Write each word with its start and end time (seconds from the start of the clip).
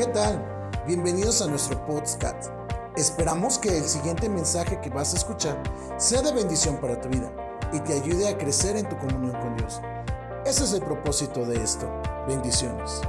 ¿Qué 0.00 0.06
tal? 0.06 0.42
Bienvenidos 0.86 1.42
a 1.42 1.46
nuestro 1.46 1.84
podcast. 1.84 2.50
Esperamos 2.96 3.58
que 3.58 3.76
el 3.76 3.84
siguiente 3.84 4.30
mensaje 4.30 4.80
que 4.80 4.88
vas 4.88 5.12
a 5.12 5.18
escuchar 5.18 5.62
sea 5.98 6.22
de 6.22 6.32
bendición 6.32 6.80
para 6.80 6.98
tu 6.98 7.10
vida 7.10 7.30
y 7.70 7.80
te 7.80 7.92
ayude 7.92 8.26
a 8.26 8.38
crecer 8.38 8.78
en 8.78 8.88
tu 8.88 8.96
comunión 8.96 9.38
con 9.42 9.58
Dios. 9.58 9.78
Ese 10.46 10.64
es 10.64 10.72
el 10.72 10.80
propósito 10.80 11.44
de 11.44 11.62
esto. 11.62 11.86
Bendiciones. 12.26 13.02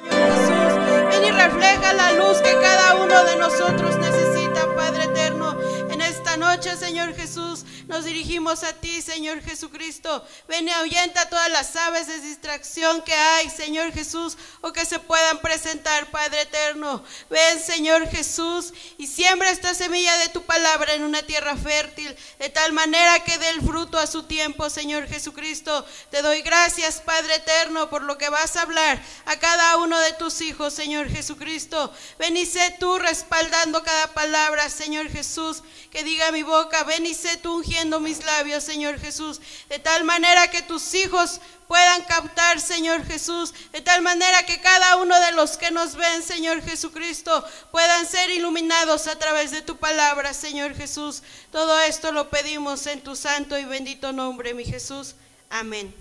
Jesús, 0.00 0.78
ven 1.10 1.24
y 1.24 1.30
refleja 1.30 1.92
la 1.92 2.12
luz 2.12 2.38
que 2.38 2.54
cada 2.54 3.04
uno 3.04 3.22
de 3.22 3.36
nosotros 3.36 3.98
necesita, 3.98 4.74
Padre 4.74 5.04
eterno. 5.04 5.60
En 5.90 6.00
esta 6.00 6.38
noche, 6.38 6.74
Señor 6.78 7.12
Jesús, 7.12 7.66
nos 7.86 8.06
dirigimos 8.06 8.64
a 8.64 8.72
ti, 8.72 9.01
Señor 9.12 9.42
Jesucristo. 9.42 10.26
Ven 10.48 10.68
y 10.68 10.70
ahuyenta 10.70 11.28
todas 11.28 11.50
las 11.50 11.76
aves 11.76 12.06
de 12.06 12.18
distracción 12.20 13.02
que 13.02 13.12
hay, 13.12 13.50
Señor 13.50 13.92
Jesús, 13.92 14.38
o 14.62 14.72
que 14.72 14.86
se 14.86 14.98
puedan 14.98 15.38
presentar, 15.40 16.10
Padre 16.10 16.40
eterno. 16.40 17.04
Ven, 17.28 17.62
Señor 17.62 18.08
Jesús, 18.08 18.72
y 18.96 19.06
siembra 19.06 19.50
esta 19.50 19.74
semilla 19.74 20.16
de 20.16 20.30
tu 20.30 20.42
palabra 20.44 20.94
en 20.94 21.02
una 21.02 21.22
tierra 21.22 21.56
fértil, 21.56 22.16
de 22.38 22.48
tal 22.48 22.72
manera 22.72 23.22
que 23.22 23.36
dé 23.36 23.50
el 23.50 23.60
fruto 23.60 23.98
a 23.98 24.06
su 24.06 24.22
tiempo, 24.22 24.70
Señor 24.70 25.06
Jesucristo. 25.06 25.84
Te 26.10 26.22
doy 26.22 26.40
gracias, 26.40 27.02
Padre 27.02 27.34
eterno, 27.34 27.90
por 27.90 28.04
lo 28.04 28.16
que 28.16 28.30
vas 28.30 28.56
a 28.56 28.62
hablar 28.62 28.98
a 29.26 29.36
cada 29.38 29.76
uno 29.76 29.98
de 30.00 30.14
tus 30.14 30.40
hijos, 30.40 30.72
Señor 30.72 31.10
Jesucristo. 31.10 31.92
Ven 32.18 32.34
y 32.38 32.46
sé 32.46 32.74
tú 32.80 32.98
respaldando 32.98 33.82
cada 33.82 34.14
palabra, 34.14 34.70
Señor 34.70 35.10
Jesús, 35.10 35.62
que 35.90 36.02
diga 36.02 36.32
mi 36.32 36.42
boca. 36.42 36.84
Ven 36.84 37.04
y 37.04 37.12
sé 37.12 37.36
tú 37.36 37.56
ungiendo 37.56 38.00
mis 38.00 38.24
labios, 38.24 38.64
Señor 38.64 39.01
Jesús, 39.02 39.40
de 39.68 39.78
tal 39.78 40.04
manera 40.04 40.48
que 40.48 40.62
tus 40.62 40.94
hijos 40.94 41.40
puedan 41.68 42.02
captar, 42.04 42.60
Señor 42.60 43.04
Jesús, 43.04 43.52
de 43.72 43.80
tal 43.82 44.00
manera 44.00 44.46
que 44.46 44.60
cada 44.60 44.96
uno 44.96 45.18
de 45.20 45.32
los 45.32 45.58
que 45.58 45.70
nos 45.70 45.96
ven, 45.96 46.22
Señor 46.22 46.62
Jesucristo, 46.62 47.44
puedan 47.70 48.06
ser 48.06 48.30
iluminados 48.30 49.06
a 49.08 49.18
través 49.18 49.50
de 49.50 49.60
tu 49.60 49.76
palabra, 49.76 50.32
Señor 50.32 50.74
Jesús. 50.74 51.22
Todo 51.50 51.78
esto 51.80 52.12
lo 52.12 52.30
pedimos 52.30 52.86
en 52.86 53.02
tu 53.02 53.16
santo 53.16 53.58
y 53.58 53.64
bendito 53.64 54.12
nombre, 54.12 54.54
mi 54.54 54.64
Jesús. 54.64 55.14
Amén. 55.50 55.94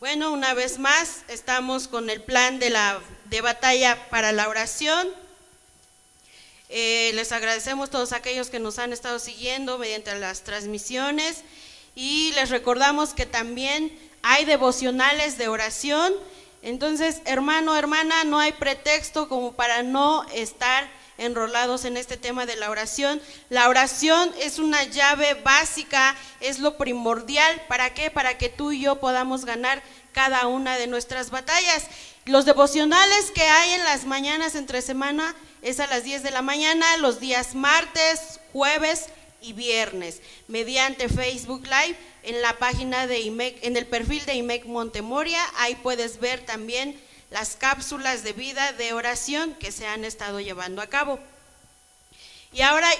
Bueno, 0.00 0.32
una 0.32 0.54
vez 0.54 0.78
más 0.78 1.18
estamos 1.28 1.86
con 1.86 2.08
el 2.08 2.22
plan 2.22 2.58
de 2.58 2.70
la 2.70 2.98
de 3.26 3.42
batalla 3.42 4.08
para 4.08 4.32
la 4.32 4.48
oración. 4.48 5.08
Eh, 6.72 7.10
les 7.14 7.32
agradecemos 7.32 7.88
a 7.88 7.90
todos 7.90 8.12
aquellos 8.12 8.48
que 8.48 8.60
nos 8.60 8.78
han 8.78 8.92
estado 8.92 9.18
siguiendo 9.18 9.76
mediante 9.76 10.16
las 10.20 10.42
transmisiones 10.44 11.42
y 11.96 12.30
les 12.36 12.48
recordamos 12.48 13.12
que 13.12 13.26
también 13.26 13.98
hay 14.22 14.44
devocionales 14.44 15.36
de 15.36 15.48
oración. 15.48 16.12
Entonces, 16.62 17.22
hermano, 17.24 17.74
hermana, 17.74 18.22
no 18.22 18.38
hay 18.38 18.52
pretexto 18.52 19.28
como 19.28 19.52
para 19.54 19.82
no 19.82 20.24
estar 20.32 20.88
enrolados 21.18 21.84
en 21.84 21.96
este 21.96 22.16
tema 22.16 22.46
de 22.46 22.54
la 22.54 22.70
oración. 22.70 23.20
La 23.48 23.68
oración 23.68 24.32
es 24.40 24.60
una 24.60 24.84
llave 24.84 25.34
básica, 25.34 26.14
es 26.40 26.60
lo 26.60 26.76
primordial. 26.76 27.62
¿Para 27.68 27.94
qué? 27.94 28.12
Para 28.12 28.38
que 28.38 28.48
tú 28.48 28.70
y 28.70 28.82
yo 28.82 29.00
podamos 29.00 29.44
ganar 29.44 29.82
cada 30.12 30.46
una 30.46 30.76
de 30.76 30.86
nuestras 30.86 31.30
batallas. 31.30 31.84
Los 32.26 32.44
devocionales 32.44 33.30
que 33.30 33.42
hay 33.42 33.72
en 33.72 33.84
las 33.84 34.04
mañanas 34.04 34.54
entre 34.54 34.82
semana 34.82 35.34
es 35.62 35.80
a 35.80 35.86
las 35.86 36.04
10 36.04 36.22
de 36.22 36.30
la 36.30 36.42
mañana, 36.42 36.98
los 36.98 37.18
días 37.18 37.54
martes, 37.54 38.40
jueves 38.52 39.06
y 39.40 39.54
viernes, 39.54 40.20
mediante 40.46 41.08
Facebook 41.08 41.62
Live 41.64 41.96
en 42.22 42.42
la 42.42 42.58
página 42.58 43.06
de 43.06 43.20
IMEC, 43.20 43.64
en 43.64 43.76
el 43.76 43.86
perfil 43.86 44.24
de 44.26 44.34
IMEC 44.34 44.66
Montemoria. 44.66 45.40
Ahí 45.56 45.74
puedes 45.76 46.20
ver 46.20 46.44
también 46.44 47.00
las 47.30 47.56
cápsulas 47.56 48.22
de 48.22 48.34
vida 48.34 48.72
de 48.72 48.92
oración 48.92 49.54
que 49.54 49.72
se 49.72 49.86
han 49.86 50.04
estado 50.04 50.40
llevando 50.40 50.82
a 50.82 50.88
cabo. 50.88 51.18
Y 52.52 52.60
ahora 52.60 52.90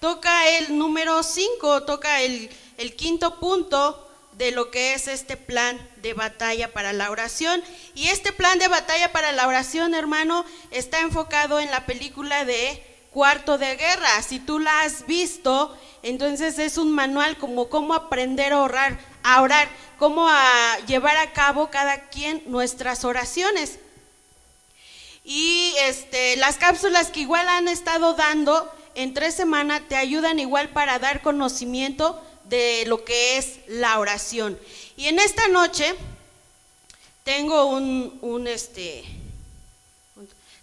toca 0.00 0.48
el 0.48 0.76
número 0.76 1.22
5, 1.22 1.84
toca 1.84 2.22
el, 2.22 2.50
el 2.76 2.96
quinto 2.96 3.38
punto 3.38 4.03
de 4.38 4.50
lo 4.50 4.70
que 4.70 4.94
es 4.94 5.08
este 5.08 5.36
plan 5.36 5.78
de 6.02 6.12
batalla 6.14 6.72
para 6.72 6.92
la 6.92 7.10
oración. 7.10 7.62
Y 7.94 8.08
este 8.08 8.32
plan 8.32 8.58
de 8.58 8.68
batalla 8.68 9.12
para 9.12 9.32
la 9.32 9.46
oración, 9.46 9.94
hermano, 9.94 10.44
está 10.70 11.00
enfocado 11.00 11.60
en 11.60 11.70
la 11.70 11.86
película 11.86 12.44
de 12.44 12.82
Cuarto 13.10 13.58
de 13.58 13.76
Guerra. 13.76 14.22
Si 14.22 14.40
tú 14.40 14.58
la 14.58 14.82
has 14.82 15.06
visto, 15.06 15.76
entonces 16.02 16.58
es 16.58 16.78
un 16.78 16.92
manual 16.92 17.38
como 17.38 17.68
cómo 17.68 17.94
aprender 17.94 18.52
a 18.52 18.60
orar, 18.60 18.98
a 19.22 19.40
orar, 19.40 19.68
cómo 19.98 20.28
a 20.28 20.78
llevar 20.86 21.16
a 21.16 21.32
cabo 21.32 21.70
cada 21.70 22.08
quien 22.08 22.42
nuestras 22.46 23.04
oraciones. 23.04 23.78
Y 25.24 25.74
este, 25.80 26.36
las 26.36 26.56
cápsulas 26.56 27.10
que 27.10 27.20
igual 27.20 27.48
han 27.48 27.68
estado 27.68 28.14
dando 28.14 28.70
en 28.94 29.14
tres 29.14 29.34
semanas 29.34 29.82
te 29.88 29.96
ayudan 29.96 30.38
igual 30.38 30.68
para 30.70 30.98
dar 30.98 31.22
conocimiento 31.22 32.20
de 32.44 32.84
lo 32.86 33.04
que 33.04 33.38
es 33.38 33.58
la 33.66 33.98
oración. 33.98 34.58
Y 34.96 35.08
en 35.08 35.18
esta 35.18 35.48
noche 35.48 35.94
tengo 37.24 37.66
un, 37.66 38.46
este 38.46 39.04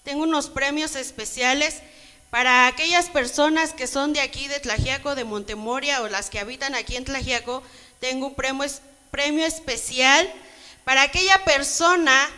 tengo 0.04 0.24
unos 0.24 0.50
premios 0.50 0.96
especiales 0.96 1.82
para 2.30 2.68
aquellas 2.68 3.10
personas 3.10 3.74
que 3.74 3.88
son 3.88 4.14
de 4.14 4.22
aquí 4.22 4.48
de 4.48 4.60
Tlajiaco, 4.60 5.16
de 5.16 5.26
Montemoria 5.26 6.02
o 6.02 6.08
las 6.08 6.30
que 6.30 6.40
habitan 6.40 6.76
aquí 6.76 6.96
en 6.96 7.06
Tlajiaco, 7.06 7.62
tengo 8.00 8.28
un 8.28 8.36
premio, 8.36 8.66
premio 9.12 9.46
especial 9.46 10.32
para 10.84 11.04
aquella 11.04 11.44
persona 11.44 12.30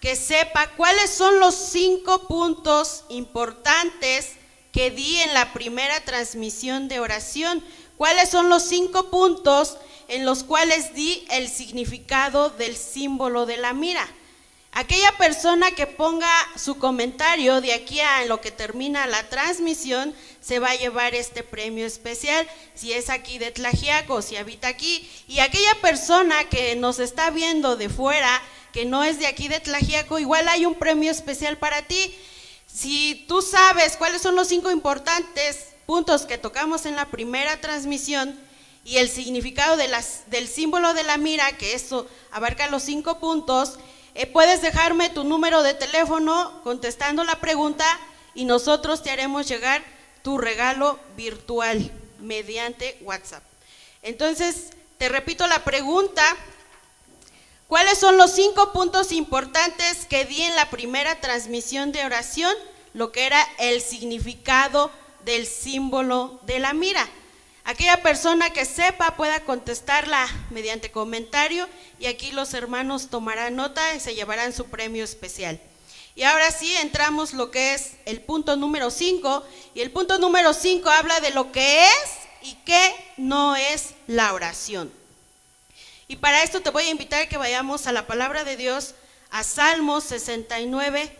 que 0.00 0.16
sepa 0.16 0.66
cuáles 0.76 1.10
son 1.10 1.38
los 1.38 1.54
cinco 1.54 2.26
puntos 2.26 3.04
importantes 3.08 4.32
que 4.72 4.90
di 4.90 5.18
en 5.18 5.34
la 5.34 5.52
primera 5.52 6.00
transmisión 6.00 6.88
de 6.88 6.98
oración. 6.98 7.62
¿Cuáles 8.02 8.30
son 8.30 8.48
los 8.48 8.64
cinco 8.64 9.10
puntos 9.10 9.76
en 10.08 10.26
los 10.26 10.42
cuales 10.42 10.92
di 10.92 11.24
el 11.30 11.48
significado 11.48 12.50
del 12.50 12.76
símbolo 12.76 13.46
de 13.46 13.58
la 13.58 13.74
mira? 13.74 14.04
Aquella 14.72 15.12
persona 15.18 15.70
que 15.70 15.86
ponga 15.86 16.28
su 16.56 16.78
comentario 16.78 17.60
de 17.60 17.72
aquí 17.72 18.00
a 18.00 18.24
lo 18.24 18.40
que 18.40 18.50
termina 18.50 19.06
la 19.06 19.28
transmisión 19.28 20.12
se 20.40 20.58
va 20.58 20.70
a 20.70 20.74
llevar 20.74 21.14
este 21.14 21.44
premio 21.44 21.86
especial, 21.86 22.44
si 22.74 22.92
es 22.92 23.08
aquí 23.08 23.38
de 23.38 23.52
Tlajiaco, 23.52 24.20
si 24.20 24.34
habita 24.34 24.66
aquí. 24.66 25.08
Y 25.28 25.38
aquella 25.38 25.80
persona 25.80 26.48
que 26.48 26.74
nos 26.74 26.98
está 26.98 27.30
viendo 27.30 27.76
de 27.76 27.88
fuera, 27.88 28.42
que 28.72 28.84
no 28.84 29.04
es 29.04 29.20
de 29.20 29.28
aquí 29.28 29.46
de 29.46 29.60
Tlajiaco, 29.60 30.18
igual 30.18 30.48
hay 30.48 30.66
un 30.66 30.74
premio 30.74 31.12
especial 31.12 31.56
para 31.56 31.82
ti. 31.82 32.12
Si 32.66 33.26
tú 33.28 33.42
sabes 33.42 33.96
cuáles 33.96 34.22
son 34.22 34.34
los 34.34 34.48
cinco 34.48 34.72
importantes 34.72 35.71
puntos 35.86 36.26
que 36.26 36.38
tocamos 36.38 36.86
en 36.86 36.96
la 36.96 37.06
primera 37.06 37.60
transmisión 37.60 38.38
y 38.84 38.96
el 38.96 39.08
significado 39.08 39.76
del 39.76 40.48
símbolo 40.48 40.92
de 40.94 41.04
la 41.04 41.16
mira, 41.16 41.56
que 41.56 41.74
eso 41.74 42.06
abarca 42.30 42.68
los 42.68 42.82
cinco 42.82 43.18
puntos, 43.18 43.78
eh, 44.14 44.26
puedes 44.26 44.60
dejarme 44.60 45.08
tu 45.08 45.24
número 45.24 45.62
de 45.62 45.74
teléfono 45.74 46.60
contestando 46.64 47.24
la 47.24 47.40
pregunta 47.40 47.84
y 48.34 48.44
nosotros 48.44 49.02
te 49.02 49.10
haremos 49.10 49.48
llegar 49.48 49.82
tu 50.22 50.38
regalo 50.38 50.98
virtual 51.16 51.90
mediante 52.20 52.98
WhatsApp. 53.02 53.42
Entonces, 54.02 54.70
te 54.98 55.08
repito 55.08 55.46
la 55.46 55.64
pregunta, 55.64 56.22
¿cuáles 57.68 57.98
son 57.98 58.16
los 58.16 58.32
cinco 58.32 58.72
puntos 58.72 59.12
importantes 59.12 60.06
que 60.06 60.24
di 60.24 60.42
en 60.42 60.56
la 60.56 60.70
primera 60.70 61.20
transmisión 61.20 61.92
de 61.92 62.04
oración? 62.04 62.54
Lo 62.94 63.12
que 63.12 63.26
era 63.26 63.42
el 63.58 63.80
significado 63.80 64.90
del 65.24 65.46
símbolo 65.46 66.40
de 66.42 66.58
la 66.58 66.72
mira. 66.72 67.08
Aquella 67.64 68.02
persona 68.02 68.50
que 68.50 68.64
sepa 68.64 69.16
pueda 69.16 69.40
contestarla 69.40 70.28
mediante 70.50 70.90
comentario 70.90 71.68
y 72.00 72.06
aquí 72.06 72.32
los 72.32 72.54
hermanos 72.54 73.08
tomarán 73.08 73.54
nota 73.54 73.94
y 73.94 74.00
se 74.00 74.14
llevarán 74.14 74.52
su 74.52 74.66
premio 74.66 75.04
especial. 75.04 75.60
Y 76.14 76.24
ahora 76.24 76.50
sí 76.50 76.74
entramos 76.76 77.32
lo 77.32 77.50
que 77.50 77.74
es 77.74 77.92
el 78.04 78.20
punto 78.20 78.56
número 78.56 78.90
5 78.90 79.44
y 79.74 79.80
el 79.80 79.90
punto 79.90 80.18
número 80.18 80.52
5 80.52 80.90
habla 80.90 81.20
de 81.20 81.30
lo 81.30 81.52
que 81.52 81.84
es 81.84 82.10
y 82.42 82.54
qué 82.66 82.94
no 83.16 83.54
es 83.54 83.94
la 84.08 84.34
oración. 84.34 84.92
Y 86.08 86.16
para 86.16 86.42
esto 86.42 86.60
te 86.60 86.70
voy 86.70 86.84
a 86.84 86.90
invitar 86.90 87.22
a 87.22 87.28
que 87.28 87.38
vayamos 87.38 87.86
a 87.86 87.92
la 87.92 88.06
palabra 88.06 88.44
de 88.44 88.56
Dios 88.56 88.94
a 89.30 89.44
Salmos 89.44 90.04
69, 90.04 91.16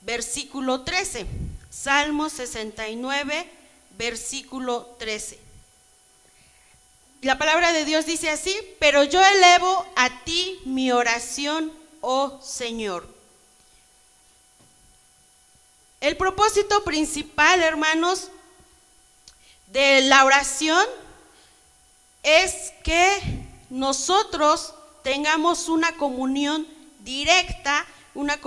versículo 0.00 0.80
13. 0.80 1.26
Salmo 1.72 2.28
69, 2.28 3.50
versículo 3.96 4.94
13. 4.98 5.38
La 7.22 7.38
palabra 7.38 7.72
de 7.72 7.86
Dios 7.86 8.04
dice 8.04 8.28
así, 8.28 8.54
pero 8.78 9.04
yo 9.04 9.24
elevo 9.24 9.86
a 9.96 10.22
ti 10.24 10.60
mi 10.66 10.92
oración, 10.92 11.72
oh 12.02 12.38
Señor. 12.42 13.08
El 16.02 16.18
propósito 16.18 16.84
principal, 16.84 17.62
hermanos, 17.62 18.28
de 19.68 20.02
la 20.02 20.26
oración 20.26 20.84
es 22.22 22.74
que 22.84 23.46
nosotros 23.70 24.74
tengamos 25.02 25.70
una 25.70 25.96
comunión 25.96 26.66
directa, 26.98 27.86
una, 28.14 28.38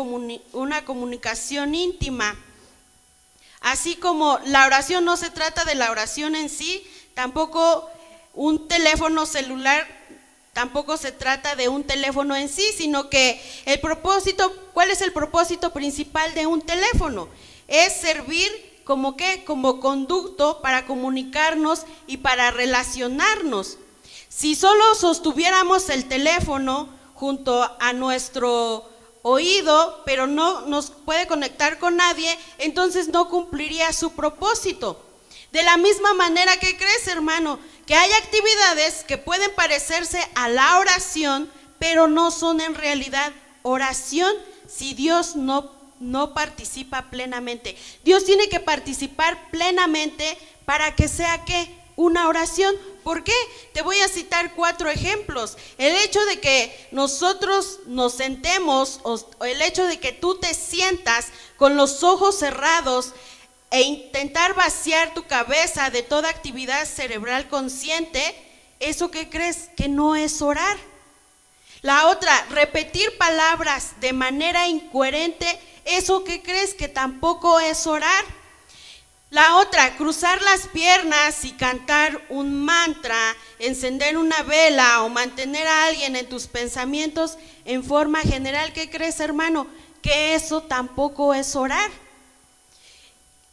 una 0.53 0.85
comunicación 0.85 1.73
íntima. 1.73 2.37
Así 3.65 3.95
como 3.95 4.37
la 4.45 4.67
oración 4.67 5.05
no 5.05 5.17
se 5.17 5.31
trata 5.31 5.65
de 5.65 5.73
la 5.73 5.89
oración 5.89 6.35
en 6.35 6.49
sí, 6.49 6.85
tampoco 7.15 7.89
un 8.35 8.67
teléfono 8.67 9.25
celular, 9.25 9.87
tampoco 10.53 10.97
se 10.97 11.11
trata 11.11 11.55
de 11.55 11.67
un 11.67 11.83
teléfono 11.83 12.35
en 12.35 12.47
sí, 12.47 12.63
sino 12.77 13.09
que 13.09 13.41
el 13.65 13.79
propósito, 13.79 14.55
¿cuál 14.75 14.91
es 14.91 15.01
el 15.01 15.11
propósito 15.13 15.73
principal 15.73 16.31
de 16.35 16.45
un 16.45 16.61
teléfono? 16.61 17.27
Es 17.67 17.93
servir 17.93 18.51
como 18.83 19.17
qué? 19.17 19.43
Como 19.43 19.79
conducto 19.79 20.61
para 20.61 20.85
comunicarnos 20.85 21.87
y 22.05 22.17
para 22.17 22.51
relacionarnos. 22.51 23.79
Si 24.29 24.53
solo 24.53 24.93
sostuviéramos 24.93 25.89
el 25.89 26.05
teléfono 26.05 26.87
junto 27.15 27.67
a 27.79 27.93
nuestro 27.93 28.87
oído, 29.27 30.03
pero 30.05 30.27
no 30.27 30.61
nos 30.67 30.91
puede 30.91 31.25
conectar 31.25 31.79
con 31.79 31.95
nadie, 31.95 32.37
entonces 32.59 33.07
no 33.07 33.27
cumpliría 33.27 33.91
su 33.91 34.11
propósito. 34.11 35.03
De 35.51 35.63
la 35.63 35.77
misma 35.77 36.13
manera 36.13 36.57
que 36.57 36.77
crees, 36.77 37.07
hermano, 37.07 37.57
que 37.87 37.95
hay 37.95 38.11
actividades 38.11 39.03
que 39.03 39.17
pueden 39.17 39.51
parecerse 39.55 40.19
a 40.35 40.47
la 40.47 40.77
oración, 40.77 41.49
pero 41.79 42.07
no 42.07 42.29
son 42.29 42.61
en 42.61 42.75
realidad 42.75 43.33
oración 43.63 44.31
si 44.67 44.93
Dios 44.93 45.35
no, 45.35 45.71
no 45.99 46.35
participa 46.35 47.09
plenamente. 47.09 47.75
Dios 48.03 48.25
tiene 48.25 48.47
que 48.47 48.59
participar 48.59 49.49
plenamente 49.49 50.37
para 50.65 50.95
que 50.95 51.07
sea 51.07 51.43
que 51.45 51.75
una 51.95 52.27
oración. 52.27 52.75
¿Por 53.05 53.23
qué? 53.23 53.35
Te 53.71 53.83
voy 53.83 53.99
a 53.99 54.07
citar 54.07 54.55
cuatro 54.55 54.89
ejemplos. 54.89 55.59
El 55.77 55.95
hecho 55.97 56.25
de 56.25 56.39
que 56.39 56.87
nosotros 56.89 57.81
nos 57.85 58.13
sentemos, 58.13 58.99
o 59.03 59.19
el 59.45 59.61
hecho 59.61 59.85
de 59.85 59.99
que 59.99 60.11
tú 60.11 60.39
te 60.39 60.55
sientas 60.55 61.27
con 61.55 61.77
los 61.77 62.01
ojos 62.01 62.39
cerrados 62.39 63.11
e 63.69 63.83
intentar 63.83 64.55
vaciar 64.55 65.13
tu 65.13 65.21
cabeza 65.27 65.91
de 65.91 66.01
toda 66.01 66.31
actividad 66.31 66.87
cerebral 66.87 67.47
consciente, 67.47 68.35
¿eso 68.79 69.11
qué 69.11 69.29
crees? 69.29 69.69
Que 69.77 69.87
no 69.87 70.15
es 70.15 70.41
orar. 70.41 70.75
La 71.83 72.07
otra, 72.07 72.33
repetir 72.49 73.15
palabras 73.19 73.91
de 74.01 74.13
manera 74.13 74.67
incoherente, 74.67 75.59
¿eso 75.85 76.23
qué 76.23 76.41
crees? 76.41 76.73
Que 76.73 76.87
tampoco 76.87 77.59
es 77.59 77.85
orar. 77.85 78.25
La 79.35 79.57
otra, 79.57 79.97
cruzar 79.97 80.41
las 80.43 80.65
piernas 80.69 81.43
y 81.43 81.51
cantar 81.51 82.21
un 82.29 82.63
mantra, 82.63 83.35
encender 83.59 84.15
una 84.15 84.43
vela 84.43 85.03
o 85.03 85.09
mantener 85.09 85.67
a 85.67 85.87
alguien 85.87 86.15
en 86.15 86.29
tus 86.29 86.47
pensamientos 86.47 87.37
en 87.65 87.83
forma 87.83 88.21
general, 88.21 88.71
¿qué 88.71 88.89
crees 88.89 89.19
hermano? 89.19 89.67
Que 90.01 90.35
eso 90.35 90.63
tampoco 90.63 91.33
es 91.33 91.53
orar. 91.57 91.91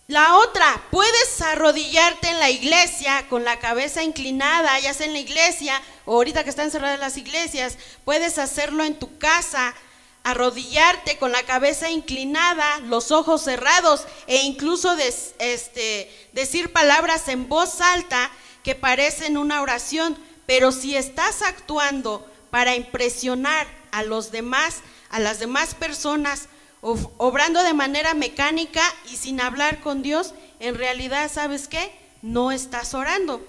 La 0.06 0.37
otra, 0.37 0.81
puedes 0.93 1.40
arrodillarte 1.40 2.29
en 2.29 2.38
la 2.38 2.50
iglesia 2.50 3.26
con 3.29 3.43
la 3.43 3.58
cabeza 3.58 4.05
inclinada, 4.05 4.79
ya 4.79 4.94
sea 4.94 5.08
en 5.08 5.14
la 5.14 5.19
iglesia 5.19 5.82
o 6.05 6.14
ahorita 6.14 6.44
que 6.44 6.50
están 6.50 6.70
cerradas 6.70 7.00
las 7.00 7.17
iglesias, 7.17 7.76
puedes 8.05 8.38
hacerlo 8.38 8.84
en 8.84 8.96
tu 8.96 9.19
casa, 9.19 9.75
arrodillarte 10.24 11.19
con 11.19 11.32
la 11.32 11.42
cabeza 11.42 11.90
inclinada, 11.90 12.78
los 12.80 13.10
ojos 13.10 13.42
cerrados 13.42 14.06
e 14.26 14.36
incluso 14.42 14.96
este, 15.38 16.28
decir 16.32 16.72
palabras 16.72 17.28
en 17.28 17.48
voz 17.48 17.80
alta 17.80 18.30
que 18.62 18.74
parecen 18.74 19.36
una 19.36 19.62
oración, 19.62 20.16
pero 20.46 20.70
si 20.70 20.96
estás 20.96 21.42
actuando 21.42 22.26
para 22.50 22.76
impresionar 22.76 23.66
a 23.90 24.02
los 24.02 24.30
demás, 24.30 24.80
a 25.10 25.19
las 25.19 25.38
demás 25.38 25.74
personas, 25.74 26.48
obrando 26.80 27.62
de 27.62 27.74
manera 27.74 28.14
mecánica 28.14 28.82
y 29.10 29.16
sin 29.16 29.40
hablar 29.40 29.80
con 29.80 30.02
Dios, 30.02 30.34
en 30.60 30.76
realidad, 30.76 31.30
¿sabes 31.32 31.69
qué? 31.69 31.92
No 32.22 32.52
estás 32.52 32.94
orando. 32.94 33.44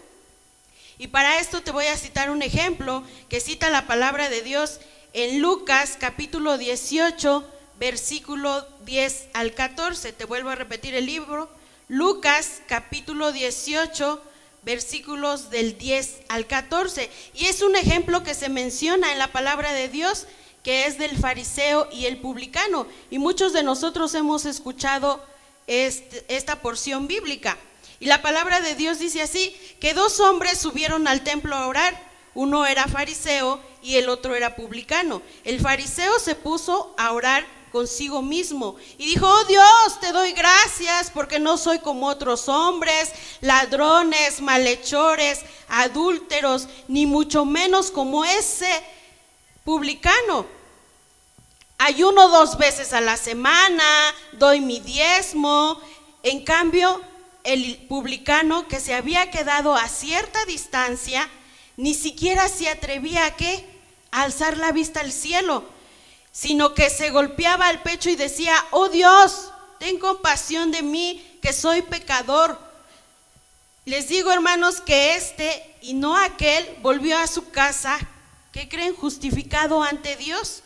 Y 0.97 1.07
para 1.07 1.39
esto 1.39 1.61
te 1.61 1.71
voy 1.71 1.87
a 1.87 1.97
citar 1.97 2.29
un 2.29 2.41
ejemplo 2.41 3.03
que 3.29 3.39
cita 3.39 3.69
la 3.69 3.87
palabra 3.87 4.29
de 4.29 4.41
Dios 4.41 4.79
en 5.13 5.41
Lucas 5.41 5.95
capítulo 5.99 6.57
18, 6.57 7.45
versículo 7.79 8.67
10 8.83 9.27
al 9.33 9.53
14. 9.53 10.11
Te 10.11 10.25
vuelvo 10.25 10.49
a 10.49 10.55
repetir 10.55 10.95
el 10.95 11.05
libro. 11.05 11.49
Lucas 11.87 12.61
capítulo 12.67 13.31
18, 13.31 14.21
versículos 14.63 15.51
del 15.51 15.77
10 15.77 16.21
al 16.29 16.47
14. 16.47 17.11
Y 17.35 17.45
es 17.45 17.61
un 17.61 17.75
ejemplo 17.75 18.23
que 18.23 18.33
se 18.33 18.49
menciona 18.49 19.11
en 19.11 19.19
la 19.19 19.31
palabra 19.31 19.71
de 19.71 19.87
Dios 19.87 20.25
que 20.63 20.85
es 20.85 20.97
del 20.97 21.17
fariseo 21.17 21.89
y 21.91 22.05
el 22.05 22.17
publicano. 22.17 22.87
Y 23.11 23.19
muchos 23.19 23.53
de 23.53 23.63
nosotros 23.63 24.15
hemos 24.15 24.45
escuchado 24.45 25.23
este, 25.67 26.25
esta 26.29 26.61
porción 26.61 27.05
bíblica. 27.05 27.57
Y 27.99 28.05
la 28.05 28.21
palabra 28.21 28.61
de 28.61 28.73
Dios 28.75 28.97
dice 28.97 29.21
así, 29.21 29.55
que 29.79 29.93
dos 29.93 30.19
hombres 30.21 30.57
subieron 30.57 31.07
al 31.07 31.23
templo 31.23 31.55
a 31.55 31.67
orar. 31.67 32.12
Uno 32.35 32.65
era 32.65 32.87
fariseo 32.87 33.59
y 33.81 33.97
el 33.97 34.09
otro 34.09 34.35
era 34.35 34.55
publicano. 34.55 35.21
El 35.43 35.59
fariseo 35.59 36.19
se 36.19 36.35
puso 36.35 36.93
a 36.97 37.11
orar 37.11 37.45
consigo 37.71 38.21
mismo 38.21 38.75
y 38.99 39.07
dijo, 39.07 39.27
oh 39.27 39.43
Dios, 39.45 39.99
te 39.99 40.11
doy 40.11 40.31
gracias 40.33 41.09
porque 41.11 41.39
no 41.39 41.57
soy 41.57 41.79
como 41.79 42.07
otros 42.07 42.47
hombres, 42.47 43.11
ladrones, 43.41 44.41
malhechores, 44.41 45.41
adúlteros, 45.67 46.67
ni 46.87 47.07
mucho 47.07 47.45
menos 47.45 47.89
como 47.89 48.23
ese 48.23 48.83
publicano. 49.63 50.45
Ayuno 51.79 52.29
dos 52.29 52.57
veces 52.57 52.93
a 52.93 53.01
la 53.01 53.17
semana, 53.17 53.83
doy 54.33 54.61
mi 54.61 54.79
diezmo. 54.79 55.81
En 56.21 56.45
cambio, 56.45 57.01
el 57.43 57.87
publicano 57.89 58.67
que 58.67 58.79
se 58.79 58.93
había 58.93 59.31
quedado 59.31 59.75
a 59.75 59.87
cierta 59.89 60.45
distancia, 60.45 61.27
ni 61.77 61.93
siquiera 61.93 62.47
se 62.47 62.69
atrevía 62.69 63.25
a 63.25 63.35
qué? 63.35 63.65
alzar 64.11 64.57
la 64.57 64.71
vista 64.71 64.99
al 64.99 65.11
cielo, 65.11 65.63
sino 66.31 66.75
que 66.75 66.91
se 66.91 67.09
golpeaba 67.09 67.71
el 67.71 67.79
pecho 67.79 68.11
y 68.11 68.15
decía, 68.15 68.55
oh 68.69 68.87
Dios, 68.89 69.51
ten 69.79 69.97
compasión 69.97 70.71
de 70.71 70.83
mí, 70.83 71.39
que 71.41 71.51
soy 71.51 71.81
pecador. 71.81 72.59
Les 73.85 74.09
digo, 74.09 74.31
hermanos, 74.31 74.81
que 74.81 75.15
este 75.15 75.75
y 75.81 75.95
no 75.95 76.15
aquel 76.15 76.77
volvió 76.83 77.17
a 77.17 77.25
su 77.25 77.49
casa 77.49 77.99
¿qué 78.53 78.69
creen? 78.69 78.95
Justificado 78.95 79.83
ante 79.83 80.15
Dios. 80.15 80.61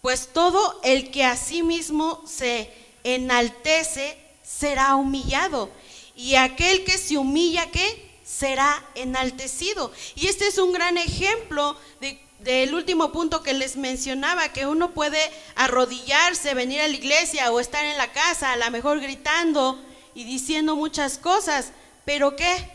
Pues 0.00 0.32
todo 0.32 0.80
el 0.82 1.10
que 1.10 1.24
a 1.24 1.36
sí 1.36 1.62
mismo 1.62 2.24
se 2.26 2.72
enaltece 3.04 4.18
será 4.42 4.96
humillado. 4.96 5.70
Y 6.16 6.34
aquel 6.34 6.84
que 6.84 6.98
se 6.98 7.18
humilla, 7.18 7.70
¿qué? 7.70 8.05
Será 8.26 8.84
enaltecido. 8.94 9.92
Y 10.16 10.26
este 10.26 10.48
es 10.48 10.58
un 10.58 10.72
gran 10.72 10.98
ejemplo 10.98 11.76
del 12.40 12.74
último 12.74 13.12
punto 13.12 13.42
que 13.42 13.54
les 13.54 13.76
mencionaba, 13.76 14.52
que 14.52 14.66
uno 14.66 14.90
puede 14.92 15.20
arrodillarse, 15.54 16.54
venir 16.54 16.80
a 16.80 16.88
la 16.88 16.94
iglesia 16.94 17.52
o 17.52 17.60
estar 17.60 17.84
en 17.84 17.96
la 17.96 18.12
casa, 18.12 18.52
a 18.52 18.56
lo 18.56 18.70
mejor 18.70 19.00
gritando 19.00 19.80
y 20.14 20.24
diciendo 20.24 20.76
muchas 20.76 21.18
cosas, 21.18 21.72
pero 22.04 22.36
¿qué? 22.36 22.70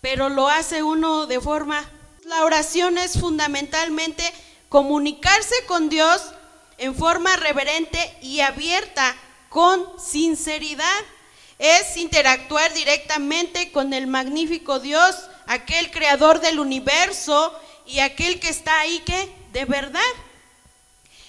Pero 0.00 0.28
lo 0.28 0.48
hace 0.48 0.82
uno 0.82 1.26
de 1.26 1.40
forma 1.40 1.88
la 2.24 2.44
oración 2.44 2.98
es 2.98 3.18
fundamentalmente 3.18 4.22
comunicarse 4.68 5.54
con 5.66 5.88
Dios 5.88 6.22
en 6.78 6.94
forma 6.94 7.34
reverente 7.36 7.98
y 8.22 8.40
abierta, 8.40 9.16
con 9.48 9.84
sinceridad. 9.98 11.00
Es 11.62 11.96
interactuar 11.96 12.74
directamente 12.74 13.70
con 13.70 13.92
el 13.94 14.08
magnífico 14.08 14.80
Dios, 14.80 15.14
aquel 15.46 15.92
creador 15.92 16.40
del 16.40 16.58
universo 16.58 17.56
y 17.86 18.00
aquel 18.00 18.40
que 18.40 18.48
está 18.48 18.80
ahí 18.80 18.98
que 19.06 19.32
de 19.52 19.64
verdad. 19.64 20.00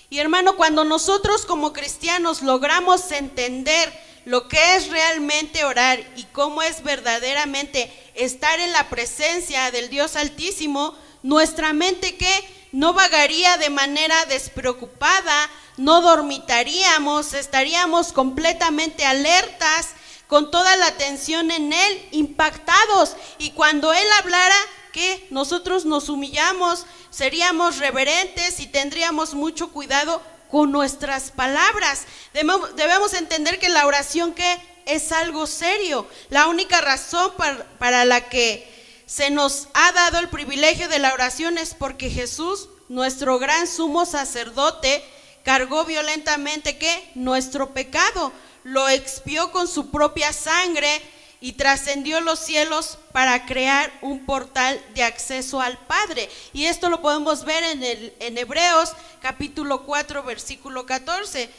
Y 0.09 0.17
hermano, 0.17 0.55
cuando 0.55 0.85
nosotros 0.85 1.45
como 1.45 1.71
cristianos 1.71 2.41
logramos 2.41 3.11
entender 3.11 3.93
lo 4.25 4.47
que 4.47 4.75
es 4.75 4.89
realmente 4.89 5.65
orar 5.65 5.99
y 6.15 6.23
cómo 6.23 6.63
es 6.63 6.81
verdaderamente 6.81 7.93
estar 8.15 8.59
en 8.59 8.71
la 8.71 8.89
presencia 8.89 9.69
del 9.69 9.91
Dios 9.91 10.15
Altísimo, 10.15 10.97
nuestra 11.21 11.73
mente 11.73 12.15
que 12.15 12.67
no 12.71 12.93
vagaría 12.93 13.57
de 13.57 13.69
manera 13.69 14.25
despreocupada, 14.25 15.47
no 15.77 16.01
dormitaríamos, 16.01 17.35
estaríamos 17.35 18.13
completamente 18.13 19.05
alertas, 19.05 19.89
con 20.33 20.49
toda 20.49 20.75
la 20.77 20.87
atención 20.87 21.51
en 21.51 21.71
Él, 21.71 22.07
impactados. 22.09 23.15
Y 23.37 23.51
cuando 23.51 23.93
Él 23.93 24.07
hablara, 24.17 24.55
que 24.91 25.27
nosotros 25.29 25.85
nos 25.85 26.09
humillamos, 26.09 26.87
seríamos 27.11 27.77
reverentes 27.77 28.59
y 28.59 28.65
tendríamos 28.65 29.35
mucho 29.35 29.71
cuidado 29.71 30.23
con 30.49 30.71
nuestras 30.71 31.29
palabras. 31.29 32.05
Debemos, 32.33 33.13
entender 33.13 33.59
que 33.59 33.69
la 33.69 33.85
oración 33.85 34.33
que 34.33 34.57
es 34.87 35.11
algo 35.11 35.45
serio. 35.45 36.07
La 36.29 36.47
única 36.47 36.81
razón 36.81 37.31
para, 37.77 38.03
la 38.03 38.27
que 38.27 38.67
se 39.05 39.29
nos 39.29 39.67
ha 39.75 39.91
dado 39.91 40.17
el 40.17 40.29
privilegio 40.29 40.89
de 40.89 40.97
la 40.97 41.13
oración 41.13 41.59
es 41.59 41.75
porque 41.75 42.09
Jesús 42.09 42.69
nuestro 42.89 43.37
gran 43.37 43.67
sumo 43.67 44.07
sacerdote, 44.07 45.05
cargó 45.43 45.85
violentamente 45.85 46.79
que 46.79 47.11
nuestro 47.13 47.75
pecado, 47.75 48.33
lo 48.63 48.87
expió 48.89 49.51
con 49.51 49.67
su 49.67 49.91
propia 49.91 50.33
sangre 50.33 51.01
y 51.41 51.53
trascendió 51.53 52.21
los 52.21 52.39
cielos 52.39 52.97
para 53.11 53.45
crear 53.45 53.91
un 54.01 54.25
portal 54.25 54.81
de 54.93 55.03
acceso 55.03 55.59
al 55.59 55.77
Padre. 55.77 56.29
Y 56.53 56.65
esto 56.65 56.89
lo 56.89 57.01
podemos 57.01 57.43
ver 57.43 57.63
en, 57.65 57.83
el, 57.83 58.13
en 58.19 58.37
Hebreos 58.37 58.93
capítulo 59.21 59.83
4, 59.83 60.23
versículo 60.23 60.85
14, 60.85 61.49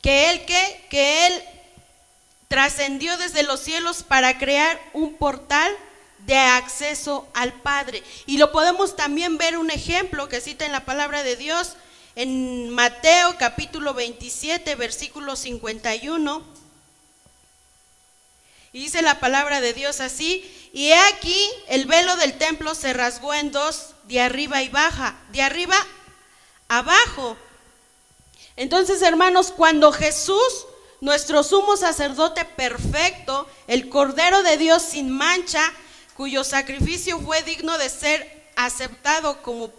que 0.00 0.30
él 0.30 0.44
que, 0.46 0.86
que 0.88 1.26
él 1.26 1.42
trascendió 2.48 3.16
desde 3.18 3.42
los 3.42 3.60
cielos 3.60 4.02
para 4.02 4.38
crear 4.38 4.80
un 4.94 5.14
portal 5.14 5.70
de 6.20 6.36
acceso 6.36 7.28
al 7.34 7.52
Padre. 7.52 8.02
Y 8.26 8.38
lo 8.38 8.50
podemos 8.52 8.96
también 8.96 9.36
ver 9.36 9.58
un 9.58 9.70
ejemplo 9.70 10.28
que 10.28 10.40
cita 10.40 10.64
en 10.64 10.72
la 10.72 10.84
palabra 10.84 11.22
de 11.22 11.36
Dios 11.36 11.76
en 12.14 12.70
Mateo 12.70 13.36
capítulo 13.38 13.94
27, 13.94 14.74
versículo 14.74 15.36
51 15.36 16.62
y 18.72 18.80
dice 18.80 19.02
la 19.02 19.20
palabra 19.20 19.60
de 19.60 19.74
Dios 19.74 20.00
así, 20.00 20.50
y 20.72 20.88
he 20.88 20.98
aquí 20.98 21.50
el 21.68 21.84
velo 21.84 22.16
del 22.16 22.38
templo 22.38 22.74
se 22.74 22.94
rasgó 22.94 23.34
en 23.34 23.52
dos, 23.52 23.90
de 24.04 24.20
arriba 24.20 24.62
y 24.62 24.70
baja, 24.70 25.14
de 25.30 25.42
arriba 25.42 25.76
abajo. 26.68 27.36
Entonces, 28.56 29.02
hermanos, 29.02 29.52
cuando 29.54 29.92
Jesús, 29.92 30.66
nuestro 31.02 31.42
sumo 31.42 31.76
sacerdote 31.76 32.46
perfecto, 32.46 33.46
el 33.66 33.90
Cordero 33.90 34.42
de 34.42 34.56
Dios 34.56 34.82
sin 34.82 35.10
mancha, 35.10 35.70
cuyo 36.16 36.42
sacrificio 36.42 37.20
fue 37.20 37.42
digno 37.42 37.76
de 37.76 37.90
ser 37.90 38.42
aceptado 38.56 39.42
como, 39.42 39.70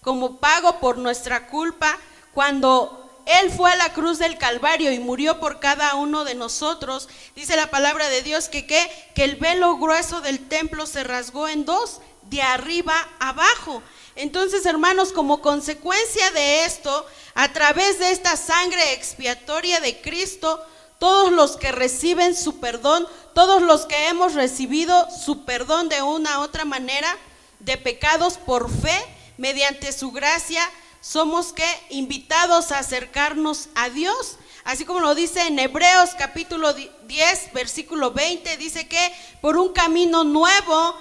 como 0.00 0.38
pago 0.38 0.80
por 0.80 0.98
nuestra 0.98 1.48
culpa, 1.48 1.98
cuando 2.32 3.00
él 3.26 3.50
fue 3.50 3.70
a 3.70 3.76
la 3.76 3.92
cruz 3.92 4.18
del 4.18 4.38
Calvario 4.38 4.92
y 4.92 4.98
murió 4.98 5.38
por 5.40 5.60
cada 5.60 5.94
uno 5.94 6.24
de 6.24 6.34
nosotros. 6.34 7.08
Dice 7.36 7.56
la 7.56 7.70
palabra 7.70 8.08
de 8.08 8.22
Dios 8.22 8.48
que, 8.48 8.66
que 8.66 9.24
el 9.24 9.36
velo 9.36 9.76
grueso 9.76 10.20
del 10.20 10.48
templo 10.48 10.86
se 10.86 11.04
rasgó 11.04 11.48
en 11.48 11.64
dos, 11.64 12.00
de 12.22 12.42
arriba 12.42 12.94
abajo. 13.18 13.82
Entonces, 14.16 14.66
hermanos, 14.66 15.12
como 15.12 15.40
consecuencia 15.40 16.30
de 16.32 16.64
esto, 16.64 17.06
a 17.34 17.52
través 17.52 17.98
de 17.98 18.10
esta 18.10 18.36
sangre 18.36 18.94
expiatoria 18.94 19.80
de 19.80 20.00
Cristo, 20.00 20.64
todos 20.98 21.32
los 21.32 21.56
que 21.56 21.72
reciben 21.72 22.34
su 22.36 22.58
perdón, 22.60 23.06
todos 23.34 23.62
los 23.62 23.86
que 23.86 24.08
hemos 24.08 24.34
recibido 24.34 25.08
su 25.10 25.44
perdón 25.44 25.88
de 25.88 26.02
una 26.02 26.40
u 26.40 26.42
otra 26.42 26.64
manera, 26.64 27.16
de 27.60 27.76
pecados 27.76 28.38
por 28.38 28.70
fe, 28.70 28.98
mediante 29.40 29.90
su 29.92 30.12
gracia, 30.12 30.62
somos 31.00 31.54
que 31.54 31.64
invitados 31.88 32.72
a 32.72 32.78
acercarnos 32.78 33.70
a 33.74 33.88
Dios. 33.88 34.36
Así 34.64 34.84
como 34.84 35.00
lo 35.00 35.14
dice 35.14 35.46
en 35.46 35.58
Hebreos 35.58 36.10
capítulo 36.18 36.74
10, 36.74 37.52
versículo 37.54 38.10
20, 38.10 38.58
dice 38.58 38.86
que 38.86 39.12
por 39.40 39.56
un 39.56 39.72
camino 39.72 40.24
nuevo 40.24 40.94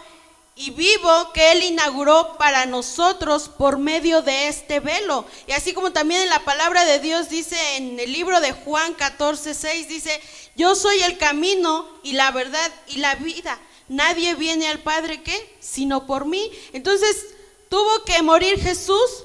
y 0.56 0.72
vivo 0.72 1.34
que 1.34 1.52
Él 1.52 1.64
inauguró 1.64 2.38
para 2.38 2.66
nosotros 2.66 3.50
por 3.50 3.78
medio 3.78 4.22
de 4.22 4.48
este 4.48 4.80
velo. 4.80 5.26
Y 5.46 5.52
así 5.52 5.74
como 5.74 5.92
también 5.92 6.22
en 6.22 6.30
la 6.30 6.46
palabra 6.46 6.86
de 6.86 7.00
Dios 7.00 7.28
dice 7.28 7.58
en 7.76 8.00
el 8.00 8.14
libro 8.14 8.40
de 8.40 8.54
Juan 8.54 8.94
14, 8.94 9.54
6, 9.54 9.90
dice, 9.90 10.22
yo 10.56 10.76
soy 10.76 11.02
el 11.02 11.18
camino 11.18 11.86
y 12.04 12.14
la 12.14 12.32
verdad 12.32 12.72
y 12.88 13.00
la 13.00 13.16
vida. 13.16 13.60
Nadie 13.90 14.36
viene 14.36 14.70
al 14.70 14.80
Padre 14.80 15.24
que, 15.24 15.58
sino 15.60 16.06
por 16.06 16.24
mí. 16.24 16.50
Entonces 16.72 17.26
tuvo 17.70 18.04
que 18.04 18.22
morir 18.22 18.60
Jesús 18.60 19.24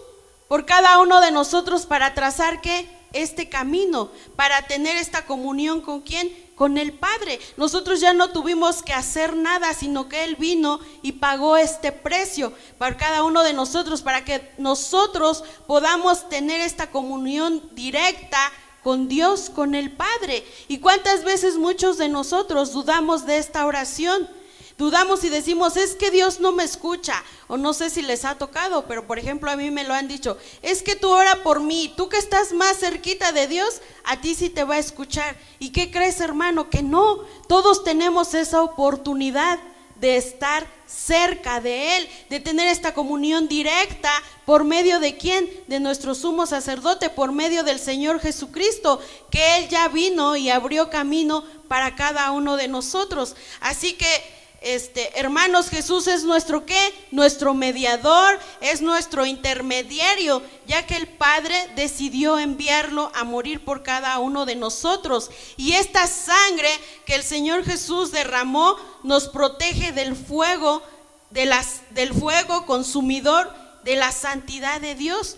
por 0.49 0.67
cada 0.67 1.01
uno 1.01 1.21
de 1.21 1.31
nosotros 1.31 1.87
para 1.87 2.15
trazar 2.15 2.61
qué? 2.61 2.89
Este 3.13 3.49
camino, 3.49 4.11
para 4.37 4.67
tener 4.67 4.97
esta 4.97 5.25
comunión 5.25 5.81
con 5.81 6.01
quién? 6.01 6.33
Con 6.57 6.79
el 6.79 6.93
Padre. 6.93 7.41
Nosotros 7.57 8.01
ya 8.01 8.13
no 8.13 8.31
tuvimos 8.31 8.83
que 8.83 8.93
hacer 8.93 9.37
nada, 9.37 9.73
sino 9.73 10.09
que 10.09 10.25
Él 10.25 10.37
vino 10.37 10.81
y 11.03 11.13
pagó 11.13 11.57
este 11.57 11.93
precio 11.93 12.53
para 12.77 12.97
cada 12.97 13.23
uno 13.23 13.43
de 13.43 13.53
nosotros, 13.53 14.03
para 14.03 14.25
que 14.25 14.53
nosotros 14.59 15.45
podamos 15.67 16.29
tener 16.29 16.61
esta 16.61 16.91
comunión 16.91 17.63
directa 17.73 18.53
con 18.83 19.09
Dios, 19.09 19.49
con 19.49 19.75
el 19.75 19.93
Padre. 19.93 20.45
¿Y 20.69 20.79
cuántas 20.79 21.25
veces 21.25 21.57
muchos 21.57 21.99
de 21.99 22.09
nosotros 22.09 22.73
dudamos 22.73 23.27
de 23.27 23.39
esta 23.39 23.65
oración? 23.65 24.29
Dudamos 24.77 25.23
y 25.23 25.29
decimos, 25.29 25.77
es 25.77 25.95
que 25.95 26.11
Dios 26.11 26.41
no 26.41 26.51
me 26.51 26.65
escucha. 26.65 27.23
O 27.47 27.57
no 27.57 27.73
sé 27.75 27.91
si 27.91 28.03
les 28.03 28.25
ha 28.25 28.37
tocado, 28.39 28.87
pero 28.87 29.07
por 29.07 29.19
ejemplo 29.19 29.51
a 29.51 29.57
mí 29.57 29.71
me 29.71 29.85
lo 29.85 29.95
han 29.95 30.09
dicho, 30.09 30.37
es 30.63 30.83
que 30.83 30.97
tú 30.97 31.11
ora 31.11 31.43
por 31.45 31.61
mí, 31.61 31.93
tú 31.97 32.09
que 32.09 32.17
estás 32.17 32.53
más 32.53 32.79
cerquita 32.79 33.31
de 33.31 33.47
Dios, 33.47 33.81
a 34.03 34.21
ti 34.21 34.35
sí 34.35 34.51
te 34.51 34.65
va 34.65 34.75
a 34.75 34.79
escuchar. 34.79 35.37
¿Y 35.61 35.71
qué 35.71 35.91
crees 35.91 36.21
hermano? 36.21 36.71
Que 36.71 36.83
no, 36.83 37.21
todos 37.47 37.85
tenemos 37.85 38.35
esa 38.35 38.63
oportunidad 38.63 39.61
de 40.01 40.17
estar 40.17 40.67
cerca 40.87 41.61
de 41.61 41.97
Él, 41.97 42.09
de 42.29 42.41
tener 42.41 42.67
esta 42.69 42.95
comunión 42.95 43.47
directa 43.49 44.11
por 44.45 44.65
medio 44.65 44.99
de 45.01 45.17
quién? 45.17 45.49
De 45.69 45.81
nuestro 45.81 46.15
sumo 46.15 46.47
sacerdote, 46.47 47.11
por 47.11 47.33
medio 47.33 47.63
del 47.63 47.79
Señor 47.79 48.21
Jesucristo, 48.21 49.01
que 49.31 49.59
Él 49.59 49.69
ya 49.69 49.89
vino 49.89 50.35
y 50.37 50.51
abrió 50.51 50.91
camino 50.91 51.45
para 51.69 51.95
cada 51.95 52.31
uno 52.33 52.57
de 52.57 52.69
nosotros. 52.69 53.37
Así 53.61 53.95
que 53.95 54.44
este, 54.65 55.21
hermanos, 55.21 55.69
Jesús 55.69 56.07
es 56.07 56.25
nuestro 56.25 56.65
qué? 56.65 56.95
Nuestro 57.11 57.53
mediador, 57.53 58.41
es 58.63 58.81
nuestro 58.81 59.27
intermediario, 59.27 60.43
ya 60.67 60.87
que 60.87 60.97
el 60.97 61.07
Padre 61.07 61.55
decidió 61.77 62.39
enviarlo 62.39 63.13
a 63.15 63.25
morir 63.25 63.63
por 63.63 63.83
cada 63.83 64.19
uno 64.19 64.47
de 64.47 64.57
nosotros. 64.57 65.31
Y 65.59 65.75
esta 65.75 66.07
sangre 66.07 66.71
que 67.05 67.15
el 67.15 67.23
Señor 67.23 67.65
Jesús 67.65 68.11
derramó 68.11 68.77
nos 69.03 69.29
protege 69.29 69.93
del 69.93 70.17
fuego, 70.17 70.83
del 71.31 72.15
fuego 72.15 72.65
consumidor 72.65 73.53
de 73.85 73.97
la 73.97 74.13
santidad 74.13 74.81
de 74.81 74.95
Dios. 74.95 75.37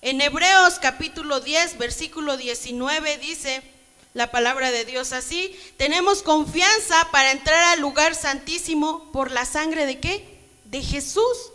En 0.00 0.22
Hebreos 0.22 0.78
capítulo 0.80 1.40
10, 1.40 1.76
versículo 1.76 2.38
19 2.38 3.18
dice, 3.18 3.62
la 4.16 4.30
palabra 4.30 4.70
de 4.70 4.86
Dios 4.86 5.12
así. 5.12 5.54
Tenemos 5.76 6.22
confianza 6.22 7.08
para 7.12 7.32
entrar 7.32 7.62
al 7.64 7.80
lugar 7.80 8.14
santísimo 8.14 9.12
por 9.12 9.30
la 9.30 9.44
sangre 9.44 9.84
de 9.84 10.00
qué? 10.00 10.26
De 10.64 10.82
Jesús. 10.82 11.52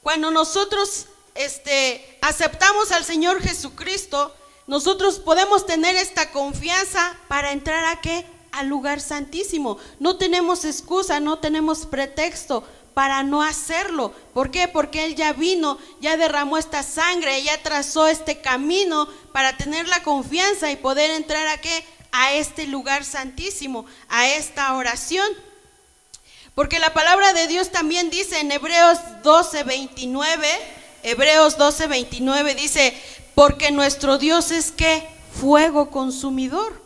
Cuando 0.00 0.30
nosotros 0.30 1.06
este, 1.34 2.18
aceptamos 2.22 2.92
al 2.92 3.04
Señor 3.04 3.42
Jesucristo, 3.42 4.32
nosotros 4.68 5.18
podemos 5.18 5.66
tener 5.66 5.96
esta 5.96 6.30
confianza 6.30 7.16
para 7.26 7.50
entrar 7.50 7.84
a 7.86 8.00
qué? 8.00 8.24
Al 8.52 8.68
lugar 8.68 9.00
santísimo. 9.00 9.78
No 9.98 10.18
tenemos 10.18 10.64
excusa, 10.64 11.18
no 11.18 11.40
tenemos 11.40 11.84
pretexto 11.86 12.62
para 12.94 13.22
no 13.22 13.42
hacerlo. 13.42 14.12
¿Por 14.34 14.50
qué? 14.50 14.68
Porque 14.68 15.04
Él 15.04 15.14
ya 15.14 15.32
vino, 15.32 15.78
ya 16.00 16.16
derramó 16.16 16.58
esta 16.58 16.82
sangre, 16.82 17.42
ya 17.42 17.62
trazó 17.62 18.06
este 18.08 18.40
camino 18.40 19.08
para 19.32 19.56
tener 19.56 19.88
la 19.88 20.02
confianza 20.02 20.70
y 20.70 20.76
poder 20.76 21.10
entrar 21.10 21.46
a 21.48 21.60
qué? 21.60 21.84
A 22.12 22.34
este 22.34 22.66
lugar 22.66 23.04
santísimo, 23.04 23.86
a 24.08 24.28
esta 24.28 24.74
oración. 24.74 25.26
Porque 26.54 26.78
la 26.78 26.92
palabra 26.92 27.32
de 27.32 27.46
Dios 27.46 27.70
también 27.70 28.10
dice 28.10 28.40
en 28.40 28.52
Hebreos 28.52 28.98
12, 29.22 29.64
29, 29.64 30.48
Hebreos 31.02 31.56
12, 31.56 31.86
29 31.86 32.54
dice, 32.54 32.94
porque 33.34 33.70
nuestro 33.70 34.18
Dios 34.18 34.50
es 34.50 34.70
que 34.70 35.02
fuego 35.40 35.90
consumidor. 35.90 36.81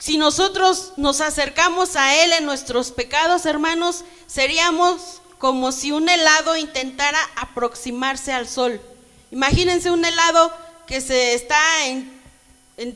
Si 0.00 0.16
nosotros 0.16 0.94
nos 0.96 1.20
acercamos 1.20 1.94
a 1.94 2.24
Él 2.24 2.32
en 2.32 2.46
nuestros 2.46 2.90
pecados, 2.90 3.44
hermanos, 3.44 4.02
seríamos 4.26 5.20
como 5.36 5.72
si 5.72 5.92
un 5.92 6.08
helado 6.08 6.56
intentara 6.56 7.18
aproximarse 7.36 8.32
al 8.32 8.48
sol. 8.48 8.80
Imagínense 9.30 9.90
un 9.90 10.02
helado 10.02 10.50
que 10.86 11.02
se 11.02 11.34
está 11.34 11.60
en, 11.86 12.10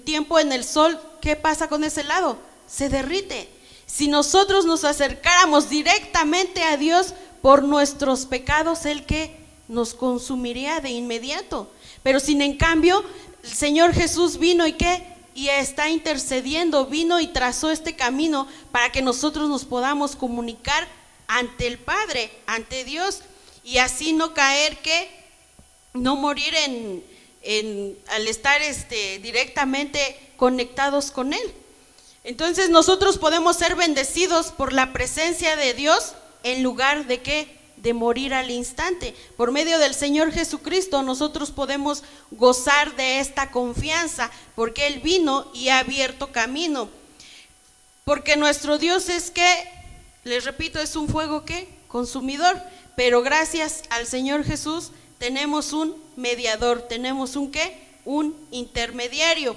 tiempo 0.03 0.39
en 0.39 0.51
el 0.51 0.65
sol, 0.65 0.99
¿qué 1.21 1.37
pasa 1.37 1.69
con 1.69 1.85
ese 1.85 2.01
helado? 2.01 2.39
Se 2.67 2.89
derrite. 2.89 3.51
Si 3.85 4.09
nosotros 4.09 4.65
nos 4.65 4.85
acercáramos 4.85 5.69
directamente 5.69 6.63
a 6.63 6.79
Dios 6.79 7.13
por 7.43 7.65
nuestros 7.65 8.25
pecados, 8.25 8.87
Él 8.87 9.05
que 9.05 9.37
nos 9.69 9.93
consumiría 9.93 10.81
de 10.81 10.89
inmediato. 10.89 11.71
Pero 12.03 12.19
sin 12.19 12.41
en 12.41 12.57
cambio, 12.57 13.05
el 13.43 13.53
Señor 13.53 13.93
Jesús 13.93 14.39
vino 14.39 14.67
y 14.67 14.73
qué? 14.73 15.14
Y 15.35 15.49
está 15.49 15.89
intercediendo, 15.89 16.87
vino 16.87 17.21
y 17.21 17.27
trazó 17.27 17.71
este 17.71 17.97
camino 17.97 18.47
para 18.71 18.93
que 18.93 19.03
nosotros 19.03 19.49
nos 19.49 19.65
podamos 19.65 20.15
comunicar 20.15 20.87
ante 21.27 21.67
el 21.67 21.79
Padre, 21.79 22.31
ante 22.47 22.85
Dios, 22.85 23.21
y 23.65 23.79
así 23.79 24.13
no 24.13 24.33
caer 24.33 24.79
que, 24.79 25.11
no 25.93 26.17
morir 26.17 26.55
en, 26.55 27.05
en, 27.43 27.99
al 28.09 28.27
estar 28.29 28.63
este, 28.63 29.19
directamente 29.19 30.19
conectados 30.37 31.11
con 31.11 31.33
Él. 31.33 31.55
Entonces 32.25 32.71
nosotros 32.71 33.19
podemos 33.19 33.57
ser 33.57 33.77
bendecidos 33.77 34.53
por 34.53 34.73
la 34.73 34.93
presencia 34.93 35.57
de 35.57 35.75
Dios 35.75 36.15
en 36.43 36.63
lugar 36.63 37.07
de 37.07 37.23
qué? 37.23 37.64
De 37.85 37.93
morir 37.93 38.33
al 38.33 38.51
instante. 38.51 39.15
Por 39.37 39.53
medio 39.53 39.79
del 39.79 39.95
Señor 39.95 40.33
Jesucristo 40.33 41.03
nosotros 41.03 41.51
podemos 41.51 42.03
gozar 42.31 42.97
de 42.97 43.21
esta 43.21 43.51
confianza, 43.51 44.31
porque 44.57 44.87
Él 44.87 45.01
vino 45.01 45.47
y 45.53 45.69
ha 45.69 45.81
abierto 45.81 46.33
camino. 46.33 46.89
Porque 48.05 48.37
nuestro 48.37 48.79
Dios 48.79 49.11
es 49.11 49.31
que, 49.31 49.69
les 50.25 50.45
repito, 50.45 50.81
es 50.81 50.97
un 50.97 51.09
fuego 51.09 51.45
que 51.45 51.69
consumidor, 51.87 52.61
pero 52.97 53.21
gracias 53.23 53.83
al 53.91 54.07
Señor 54.07 54.45
Jesús 54.45 54.91
tenemos 55.19 55.75
un 55.75 55.95
mediador, 56.17 56.83
tenemos 56.89 57.37
un 57.37 57.53
qué? 57.53 57.79
Un 58.07 58.35
intermediario. 58.51 59.57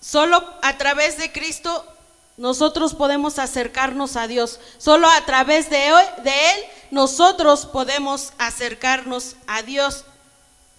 Solo 0.00 0.42
a 0.62 0.78
través 0.78 1.18
de 1.18 1.32
Cristo 1.32 1.84
nosotros 2.38 2.94
podemos 2.94 3.38
acercarnos 3.38 4.16
a 4.16 4.28
Dios. 4.28 4.60
Solo 4.78 5.10
a 5.10 5.26
través 5.26 5.68
de, 5.68 5.88
Él 5.88 6.64
nosotros 6.90 7.66
podemos 7.66 8.32
acercarnos 8.38 9.34
a 9.46 9.62
Dios. 9.62 10.04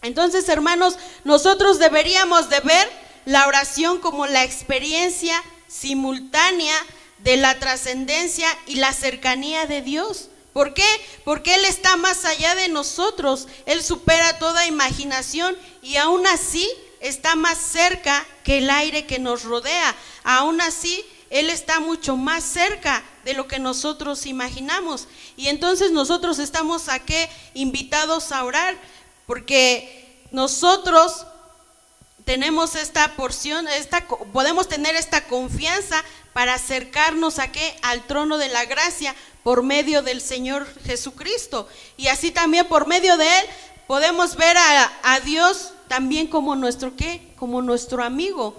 Entonces, 0.02 0.48
hermanos, 0.48 0.98
nosotros 1.26 1.78
deberíamos 1.78 2.50
de 2.50 2.62
ver 2.62 2.90
la 3.26 3.46
oración 3.46 4.00
como 4.00 4.26
la 4.26 4.44
experiencia 4.44 5.36
simultánea 5.68 6.74
de 7.20 7.36
la 7.36 7.60
trascendencia 7.60 8.48
y 8.66 8.76
la 8.76 8.94
cercanía 8.94 9.66
de 9.66 9.82
Dios. 9.82 10.30
¿Por 10.54 10.74
qué? 10.74 10.88
Porque 11.26 11.56
Él 11.56 11.66
está 11.66 11.98
más 11.98 12.24
allá 12.24 12.56
de 12.56 12.70
nosotros, 12.70 13.50
Él 13.66 13.84
supera 13.84 14.40
toda 14.40 14.66
imaginación 14.66 15.58
y 15.82 15.98
aún 15.98 16.26
así 16.26 16.68
está 17.02 17.36
más 17.36 17.58
cerca 17.58 18.26
que 18.44 18.60
el 18.60 18.70
aire 18.70 19.06
que 19.06 19.20
nos 19.20 19.44
rodea. 19.44 19.96
Aún 20.24 20.62
así, 20.62 21.06
Él 21.30 21.50
está 21.50 21.80
mucho 21.80 22.18
más 22.18 22.44
cerca 22.44 23.04
de 23.24 23.34
lo 23.34 23.48
que 23.48 23.60
nosotros 23.60 24.26
imaginamos. 24.26 25.08
Y 25.38 25.48
entonces 25.48 25.92
nosotros 25.92 26.40
estamos 26.40 26.90
aquí 26.90 27.16
invitados 27.54 28.32
a 28.32 28.44
orar, 28.44 28.76
porque 29.28 30.24
nosotros 30.32 31.26
tenemos 32.26 32.76
esta 32.76 33.16
porción, 33.16 33.68
esta, 33.68 34.08
podemos 34.08 34.68
tener 34.68 34.96
esta 34.96 35.26
confianza 35.26 36.04
para 36.34 36.56
acercarnos 36.56 37.40
a 37.40 37.52
qué? 37.52 37.76
Al 37.82 38.06
trono 38.06 38.38
de 38.38 38.50
la 38.50 38.66
gracia 38.66 39.16
por 39.44 39.64
medio 39.64 40.02
del 40.02 40.22
Señor 40.22 40.68
Jesucristo. 40.86 41.68
Y 41.98 42.08
así 42.08 42.32
también 42.32 42.68
por 42.68 42.88
medio 42.88 43.18
de 43.18 43.26
Él 43.26 43.46
podemos 43.88 44.36
ver 44.36 44.58
a, 44.58 44.92
a 45.02 45.20
Dios 45.22 45.74
también 45.88 46.28
como 46.28 46.56
nuestro 46.56 46.96
qué? 46.96 47.34
Como 47.36 47.62
nuestro 47.62 48.04
amigo. 48.04 48.56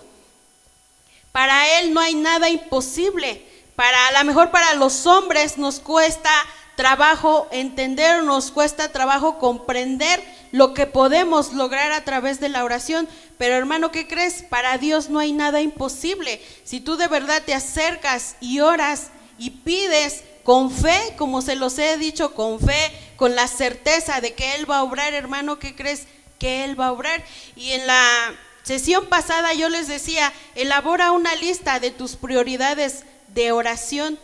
Para 1.32 1.78
Él 1.78 1.94
no 1.94 2.00
hay 2.00 2.14
nada 2.14 2.48
imposible. 2.48 3.46
Para 3.76 4.08
a 4.08 4.12
lo 4.12 4.24
mejor 4.24 4.50
para 4.50 4.74
los 4.74 5.06
hombres 5.06 5.56
nos 5.56 5.80
cuesta 5.80 6.30
trabajo 6.76 7.48
entender, 7.50 8.22
nos 8.22 8.50
cuesta 8.50 8.90
trabajo 8.90 9.38
comprender 9.38 10.22
lo 10.52 10.74
que 10.74 10.86
podemos 10.86 11.52
lograr 11.52 11.92
a 11.92 12.04
través 12.04 12.40
de 12.40 12.48
la 12.48 12.64
oración. 12.64 13.08
Pero 13.38 13.54
hermano, 13.54 13.90
¿qué 13.90 14.06
crees? 14.06 14.42
Para 14.42 14.78
Dios 14.78 15.08
no 15.08 15.18
hay 15.18 15.32
nada 15.32 15.60
imposible. 15.60 16.42
Si 16.64 16.80
tú 16.80 16.96
de 16.96 17.08
verdad 17.08 17.42
te 17.44 17.54
acercas 17.54 18.36
y 18.40 18.60
oras 18.60 19.08
y 19.38 19.50
pides 19.50 20.24
con 20.42 20.70
fe, 20.70 21.14
como 21.16 21.42
se 21.42 21.54
los 21.54 21.78
he 21.78 21.96
dicho, 21.96 22.34
con 22.34 22.60
fe, 22.60 22.92
con 23.16 23.34
la 23.36 23.46
certeza 23.46 24.20
de 24.20 24.34
que 24.34 24.54
Él 24.56 24.70
va 24.70 24.78
a 24.78 24.82
obrar, 24.82 25.14
hermano, 25.14 25.58
¿qué 25.58 25.76
crees? 25.76 26.06
Que 26.38 26.64
Él 26.64 26.78
va 26.78 26.86
a 26.86 26.92
obrar. 26.92 27.22
Y 27.56 27.72
en 27.72 27.86
la 27.86 28.34
sesión 28.62 29.06
pasada 29.06 29.52
yo 29.54 29.68
les 29.68 29.88
decía, 29.88 30.32
elabora 30.54 31.12
una 31.12 31.34
lista 31.34 31.80
de 31.80 31.90
tus 31.90 32.16
prioridades 32.16 33.04
de 33.34 33.52
oración. 33.52 34.18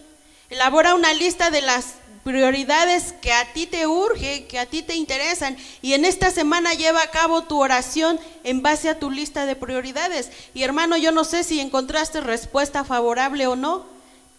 Elabora 0.51 0.95
una 0.95 1.13
lista 1.13 1.51
de 1.51 1.63
las 1.63 1.95
prioridades 2.27 3.15
que 3.23 3.33
a 3.33 3.53
ti 3.53 3.67
te 3.67 3.87
urge, 3.87 4.47
que 4.47 4.59
a 4.59 4.67
ti 4.67 4.83
te 4.83 4.97
interesan. 4.97 5.57
Y 5.81 5.95
en 5.95 6.05
esta 6.05 6.33
semana 6.33 6.75
lleva 6.75 7.01
a 7.01 7.11
cabo 7.13 7.45
tu 7.45 7.63
oración 7.63 8.19
en 8.43 8.63
base 8.63 8.89
a 8.89 8.99
tu 8.99 9.13
lista 9.13 9.47
de 9.47 9.55
prioridades. 9.55 10.31
Y 10.53 10.65
hermano, 10.65 10.97
yo 10.97 11.13
no 11.13 11.23
sé 11.23 11.45
si 11.45 11.61
encontraste 11.61 12.21
respuesta 12.21 12.83
favorable 12.83 13.47
o 13.47 13.55
no. 13.55 13.87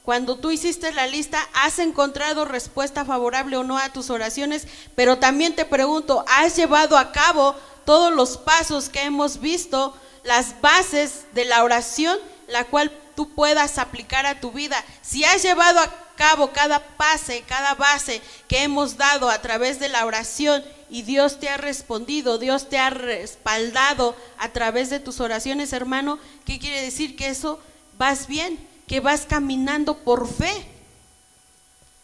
Cuando 0.04 0.38
tú 0.38 0.52
hiciste 0.52 0.92
la 0.92 1.08
lista, 1.08 1.40
¿has 1.54 1.80
encontrado 1.80 2.44
respuesta 2.44 3.06
favorable 3.06 3.56
o 3.56 3.64
no 3.64 3.78
a 3.78 3.90
tus 3.90 4.10
oraciones? 4.10 4.68
Pero 4.96 5.20
también 5.20 5.56
te 5.56 5.64
pregunto, 5.64 6.26
¿has 6.28 6.58
llevado 6.58 6.98
a 6.98 7.14
cabo 7.14 7.56
todos 7.88 8.14
los 8.14 8.36
pasos 8.38 8.90
que 8.90 9.04
hemos 9.04 9.40
visto, 9.40 9.96
las 10.26 10.60
bases 10.60 11.24
de 11.34 11.46
la 11.46 11.64
oración, 11.64 12.20
la 12.50 12.66
cual 12.66 12.92
tú 13.16 13.30
puedas 13.30 13.78
aplicar 13.78 14.26
a 14.26 14.42
tu 14.42 14.52
vida? 14.52 14.84
Si 15.02 15.24
has 15.24 15.42
llevado 15.42 15.80
a 15.80 15.90
cabo 16.18 16.52
cada 16.52 16.80
pase, 16.80 17.46
cada 17.48 17.76
base 17.76 18.22
que 18.50 18.64
hemos 18.64 18.98
dado 18.98 19.30
a 19.30 19.42
través 19.42 19.80
de 19.80 19.88
la 19.88 20.06
oración 20.06 20.66
y 20.90 21.04
Dios 21.04 21.40
te 21.40 21.48
ha 21.48 21.56
respondido, 21.56 22.38
Dios 22.38 22.68
te 22.68 22.78
ha 22.78 22.90
respaldado 22.90 24.18
a 24.38 24.50
través 24.50 24.90
de 24.90 25.00
tus 25.00 25.22
oraciones, 25.22 25.72
hermano, 25.72 26.20
¿qué 26.46 26.60
quiere 26.60 26.82
decir? 26.82 27.16
Que 27.16 27.30
eso 27.30 27.58
vas 27.98 28.28
bien, 28.28 28.60
que 28.86 29.00
vas 29.00 29.26
caminando 29.26 30.00
por 30.00 30.28
fe. 30.28 30.68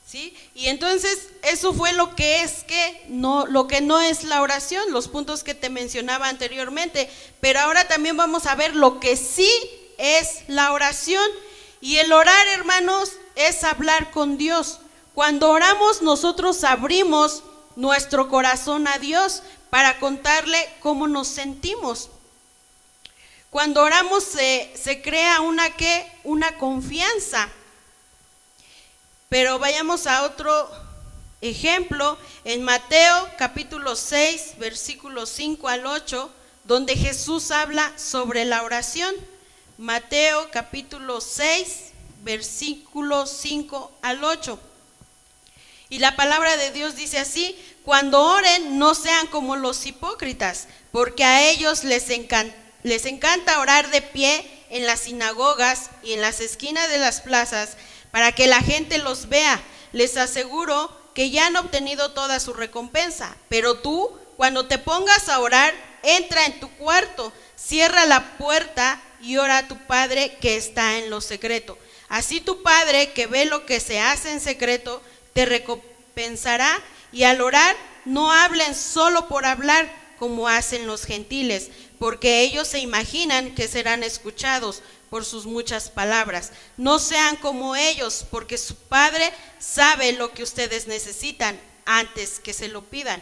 ¿Sí? 0.06 0.38
Y 0.54 0.68
entonces 0.68 1.30
eso 1.42 1.74
fue 1.74 1.94
lo 1.94 2.16
que 2.16 2.42
es 2.42 2.64
que 2.66 3.06
no 3.08 3.48
lo 3.48 3.68
que 3.68 3.82
no 3.82 4.00
es 4.00 4.24
la 4.24 4.42
oración, 4.42 4.92
los 4.92 5.08
puntos 5.08 5.44
que 5.44 5.56
te 5.56 5.70
mencionaba 5.70 6.28
anteriormente, 6.28 7.10
pero 7.40 7.62
ahora 7.62 7.88
también 7.88 8.16
vamos 8.18 8.46
a 8.46 8.56
ver 8.56 8.76
lo 8.76 9.00
que 9.00 9.18
sí 9.18 9.50
es 9.98 10.44
la 10.48 10.72
oración 10.72 11.26
y 11.82 11.98
el 11.98 12.14
orar, 12.14 12.48
hermanos, 12.48 13.14
es 13.36 13.64
hablar 13.64 14.12
con 14.12 14.38
Dios. 14.38 14.80
Cuando 15.14 15.50
oramos 15.50 16.02
nosotros 16.02 16.64
abrimos 16.64 17.44
nuestro 17.76 18.30
corazón 18.30 18.88
a 18.88 19.00
Dios 19.00 19.44
para 19.70 20.00
contarle 20.00 20.58
cómo 20.80 21.08
nos 21.08 21.28
sentimos. 21.28 22.10
Cuando 23.50 23.84
oramos 23.84 24.24
se, 24.24 24.72
se 24.82 25.02
crea 25.02 25.42
una 25.42 25.72
qué? 25.76 26.10
Una 26.24 26.58
confianza. 26.58 27.50
Pero 29.34 29.58
vayamos 29.58 30.06
a 30.06 30.26
otro 30.26 30.70
ejemplo 31.42 32.20
en 32.46 32.62
Mateo 32.62 33.28
capítulo 33.36 33.96
6, 33.96 34.60
versículos 34.60 35.28
5 35.30 35.70
al 35.70 35.88
8, 35.88 36.30
donde 36.66 36.96
Jesús 36.96 37.50
habla 37.50 37.92
sobre 37.98 38.46
la 38.46 38.62
oración. 38.62 39.12
Mateo 39.80 40.52
capítulo 40.52 41.20
6, 41.20 41.94
versículo 42.22 43.26
5 43.26 43.92
al 44.04 44.24
8. 44.24 44.60
Y 45.90 45.98
la 45.98 46.16
palabra 46.16 46.56
de 46.56 46.70
Dios 46.70 46.96
dice 46.96 47.18
así, 47.18 47.58
cuando 47.84 48.22
oren 48.22 48.78
no 48.78 48.94
sean 48.94 49.26
como 49.26 49.56
los 49.56 49.84
hipócritas, 49.88 50.68
porque 50.92 51.24
a 51.24 51.50
ellos 51.50 51.84
les 51.84 52.12
encanta, 52.12 52.56
les 52.84 53.08
encanta 53.08 53.60
orar 53.62 53.90
de 53.90 54.04
pie 54.04 54.48
en 54.70 54.86
las 54.86 55.00
sinagogas 55.00 55.90
y 56.04 56.14
en 56.14 56.22
las 56.22 56.40
esquinas 56.40 56.88
de 56.92 57.00
las 57.00 57.22
plazas 57.22 57.78
para 58.14 58.32
que 58.32 58.48
la 58.48 58.62
gente 58.62 59.00
los 59.00 59.28
vea. 59.28 59.60
Les 59.92 60.16
aseguro 60.16 60.96
que 61.14 61.32
ya 61.32 61.48
han 61.48 61.58
obtenido 61.58 62.12
toda 62.12 62.40
su 62.40 62.54
recompensa, 62.54 63.36
pero 63.50 63.80
tú, 63.80 64.10
cuando 64.38 64.68
te 64.68 64.78
pongas 64.78 65.28
a 65.28 65.42
orar, 65.42 65.74
entra 66.04 66.46
en 66.46 66.62
tu 66.62 66.70
cuarto, 66.78 67.34
cierra 67.58 68.06
la 68.06 68.38
puerta 68.38 69.02
y 69.20 69.36
ora 69.36 69.58
a 69.58 69.68
tu 69.68 69.78
Padre 69.88 70.38
que 70.40 70.56
está 70.56 70.98
en 70.98 71.10
lo 71.10 71.20
secreto 71.20 71.78
Así 72.14 72.42
tu 72.42 72.62
Padre 72.62 73.12
que 73.14 73.26
ve 73.26 73.46
lo 73.46 73.66
que 73.66 73.80
se 73.80 74.00
hace 74.00 74.32
en 74.32 74.40
secreto, 74.40 75.02
te 75.34 75.48
recompensará 75.48 76.80
y 77.12 77.24
al 77.24 77.42
orar 77.42 77.76
no 78.06 78.32
hablen 78.32 78.76
solo 78.76 79.28
por 79.28 79.46
hablar 79.48 79.92
como 80.20 80.48
hacen 80.48 80.86
los 80.86 81.06
gentiles, 81.06 81.72
porque 81.98 82.42
ellos 82.42 82.68
se 82.68 82.78
imaginan 82.78 83.56
que 83.56 83.68
serán 83.68 84.04
escuchados 84.04 84.84
por 85.14 85.26
sus 85.26 85.46
muchas 85.46 85.92
palabras. 85.92 86.52
No 86.76 86.98
sean 86.98 87.36
como 87.36 87.76
ellos, 87.76 88.26
porque 88.32 88.58
su 88.58 88.74
Padre 88.74 89.32
sabe 89.60 90.14
lo 90.14 90.34
que 90.34 90.42
ustedes 90.42 90.88
necesitan 90.88 91.60
antes 91.86 92.40
que 92.40 92.52
se 92.52 92.68
lo 92.68 92.82
pidan. 92.82 93.22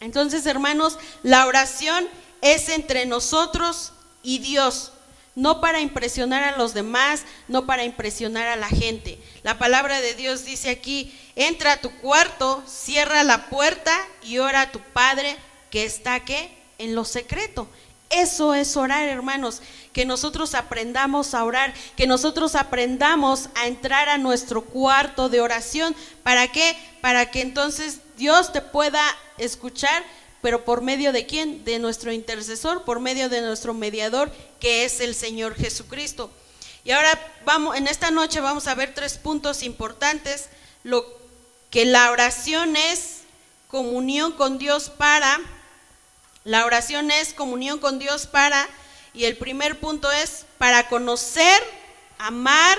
Entonces, 0.00 0.44
hermanos, 0.44 0.98
la 1.22 1.46
oración 1.46 2.08
es 2.42 2.68
entre 2.68 3.06
nosotros 3.06 3.92
y 4.24 4.40
Dios 4.40 4.90
no 5.36 5.60
para 5.60 5.80
impresionar 5.80 6.42
a 6.42 6.56
los 6.56 6.74
demás, 6.74 7.22
no 7.46 7.64
para 7.64 7.84
impresionar 7.84 8.48
a 8.48 8.56
la 8.56 8.66
gente. 8.66 9.20
La 9.44 9.56
palabra 9.56 10.00
de 10.00 10.14
Dios 10.14 10.44
dice 10.44 10.68
aquí, 10.68 11.16
entra 11.36 11.74
a 11.74 11.80
tu 11.80 11.92
cuarto, 11.98 12.60
cierra 12.66 13.22
la 13.22 13.48
puerta 13.50 13.96
y 14.24 14.38
ora 14.38 14.62
a 14.62 14.72
tu 14.72 14.80
Padre 14.80 15.36
que 15.70 15.84
está 15.84 16.14
aquí 16.14 16.50
en 16.78 16.96
lo 16.96 17.04
secreto. 17.04 17.68
Eso 18.10 18.54
es 18.54 18.76
orar, 18.76 19.08
hermanos, 19.08 19.60
que 19.92 20.04
nosotros 20.04 20.54
aprendamos 20.54 21.34
a 21.34 21.44
orar, 21.44 21.74
que 21.96 22.06
nosotros 22.06 22.54
aprendamos 22.54 23.48
a 23.54 23.66
entrar 23.66 24.08
a 24.08 24.18
nuestro 24.18 24.64
cuarto 24.64 25.28
de 25.28 25.40
oración. 25.40 25.94
¿Para 26.22 26.48
qué? 26.48 26.76
Para 27.00 27.30
que 27.30 27.42
entonces 27.42 28.00
Dios 28.16 28.52
te 28.52 28.62
pueda 28.62 29.02
escuchar 29.36 30.02
pero 30.40 30.64
por 30.64 30.82
medio 30.82 31.12
de 31.12 31.26
quién? 31.26 31.64
De 31.64 31.78
nuestro 31.78 32.12
intercesor, 32.12 32.84
por 32.84 33.00
medio 33.00 33.28
de 33.28 33.40
nuestro 33.40 33.74
mediador, 33.74 34.30
que 34.60 34.84
es 34.84 35.00
el 35.00 35.14
Señor 35.14 35.54
Jesucristo. 35.54 36.30
Y 36.84 36.92
ahora 36.92 37.18
vamos, 37.44 37.76
en 37.76 37.88
esta 37.88 38.10
noche 38.10 38.40
vamos 38.40 38.66
a 38.66 38.74
ver 38.74 38.94
tres 38.94 39.18
puntos 39.18 39.62
importantes. 39.62 40.48
Lo 40.84 41.04
que 41.70 41.84
la 41.84 42.10
oración 42.12 42.76
es 42.76 43.18
comunión 43.68 44.32
con 44.32 44.58
Dios 44.58 44.90
para, 44.90 45.40
la 46.44 46.64
oración 46.64 47.10
es 47.10 47.34
comunión 47.34 47.78
con 47.78 47.98
Dios 47.98 48.26
para, 48.26 48.68
y 49.14 49.24
el 49.24 49.36
primer 49.36 49.80
punto 49.80 50.10
es 50.12 50.46
para 50.58 50.88
conocer, 50.88 51.62
amar 52.18 52.78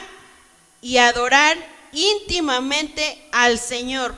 y 0.82 0.98
adorar 0.98 1.58
íntimamente 1.92 3.22
al 3.32 3.60
Señor. 3.60 4.16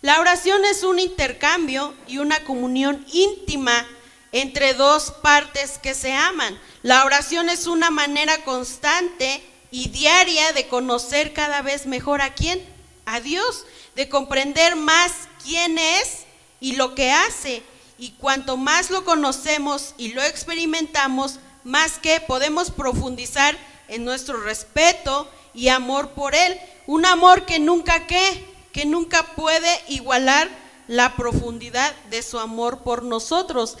La 0.00 0.20
oración 0.20 0.64
es 0.64 0.84
un 0.84 1.00
intercambio 1.00 1.94
y 2.06 2.18
una 2.18 2.44
comunión 2.44 3.04
íntima 3.12 3.86
entre 4.30 4.74
dos 4.74 5.10
partes 5.10 5.78
que 5.78 5.94
se 5.94 6.12
aman. 6.12 6.58
La 6.82 7.04
oración 7.04 7.48
es 7.48 7.66
una 7.66 7.90
manera 7.90 8.44
constante 8.44 9.42
y 9.70 9.88
diaria 9.88 10.52
de 10.52 10.68
conocer 10.68 11.32
cada 11.32 11.62
vez 11.62 11.86
mejor 11.86 12.22
a 12.22 12.34
quién, 12.34 12.64
a 13.06 13.20
Dios, 13.20 13.66
de 13.96 14.08
comprender 14.08 14.76
más 14.76 15.12
quién 15.42 15.78
es 15.78 16.24
y 16.60 16.76
lo 16.76 16.94
que 16.94 17.10
hace. 17.10 17.62
Y 17.98 18.12
cuanto 18.12 18.56
más 18.56 18.90
lo 18.90 19.04
conocemos 19.04 19.94
y 19.98 20.12
lo 20.12 20.22
experimentamos, 20.22 21.40
más 21.64 21.98
que 21.98 22.20
podemos 22.20 22.70
profundizar 22.70 23.58
en 23.88 24.04
nuestro 24.04 24.40
respeto 24.40 25.28
y 25.52 25.68
amor 25.68 26.10
por 26.10 26.34
Él. 26.34 26.58
Un 26.86 27.04
amor 27.04 27.44
que 27.44 27.58
nunca 27.58 28.06
qué, 28.06 28.46
que 28.72 28.86
nunca 28.86 29.24
puede 29.34 29.68
igualar 29.88 30.48
la 30.86 31.16
profundidad 31.16 31.94
de 32.10 32.22
su 32.22 32.38
amor 32.38 32.84
por 32.84 33.02
nosotros. 33.02 33.76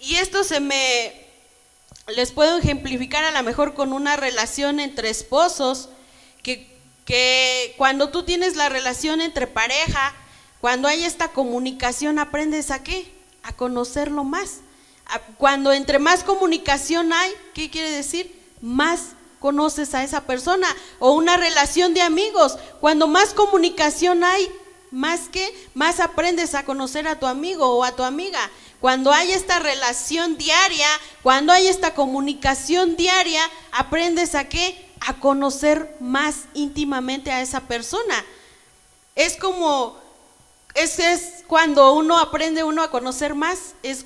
Y 0.00 0.16
esto 0.16 0.44
se 0.44 0.60
me 0.60 1.26
les 2.14 2.30
puedo 2.30 2.58
ejemplificar 2.58 3.24
a 3.24 3.32
lo 3.32 3.42
mejor 3.42 3.74
con 3.74 3.92
una 3.92 4.16
relación 4.16 4.78
entre 4.78 5.10
esposos, 5.10 5.88
que, 6.42 6.68
que 7.04 7.74
cuando 7.76 8.10
tú 8.10 8.22
tienes 8.22 8.54
la 8.54 8.68
relación 8.68 9.20
entre 9.20 9.46
pareja, 9.48 10.14
cuando 10.60 10.86
hay 10.86 11.04
esta 11.04 11.28
comunicación, 11.28 12.18
aprendes 12.18 12.70
a 12.70 12.82
qué? 12.82 13.15
A 13.46 13.52
conocerlo 13.52 14.24
más. 14.24 14.60
Cuando 15.38 15.72
entre 15.72 15.98
más 15.98 16.24
comunicación 16.24 17.12
hay, 17.12 17.32
¿qué 17.54 17.70
quiere 17.70 17.90
decir? 17.90 18.42
Más 18.60 19.12
conoces 19.38 19.94
a 19.94 20.02
esa 20.02 20.22
persona. 20.22 20.66
O 20.98 21.12
una 21.12 21.36
relación 21.36 21.94
de 21.94 22.02
amigos. 22.02 22.58
Cuando 22.80 23.06
más 23.06 23.32
comunicación 23.32 24.24
hay, 24.24 24.50
más 24.90 25.28
que, 25.28 25.54
más 25.74 26.00
aprendes 26.00 26.54
a 26.54 26.64
conocer 26.64 27.06
a 27.06 27.18
tu 27.18 27.26
amigo 27.26 27.66
o 27.76 27.84
a 27.84 27.92
tu 27.92 28.02
amiga. 28.02 28.40
Cuando 28.80 29.12
hay 29.12 29.32
esta 29.32 29.58
relación 29.58 30.36
diaria, 30.36 30.88
cuando 31.22 31.52
hay 31.52 31.68
esta 31.68 31.94
comunicación 31.94 32.96
diaria, 32.96 33.42
aprendes 33.72 34.34
a 34.34 34.48
qué? 34.48 34.90
A 35.00 35.14
conocer 35.20 35.96
más 36.00 36.44
íntimamente 36.54 37.30
a 37.30 37.42
esa 37.42 37.60
persona. 37.60 38.24
Es 39.14 39.36
como, 39.36 39.98
ese 40.76 41.12
es 41.12 41.44
cuando 41.46 41.94
uno 41.94 42.18
aprende 42.18 42.62
uno 42.62 42.82
a 42.82 42.90
conocer 42.90 43.34
más, 43.34 43.74
es 43.82 44.04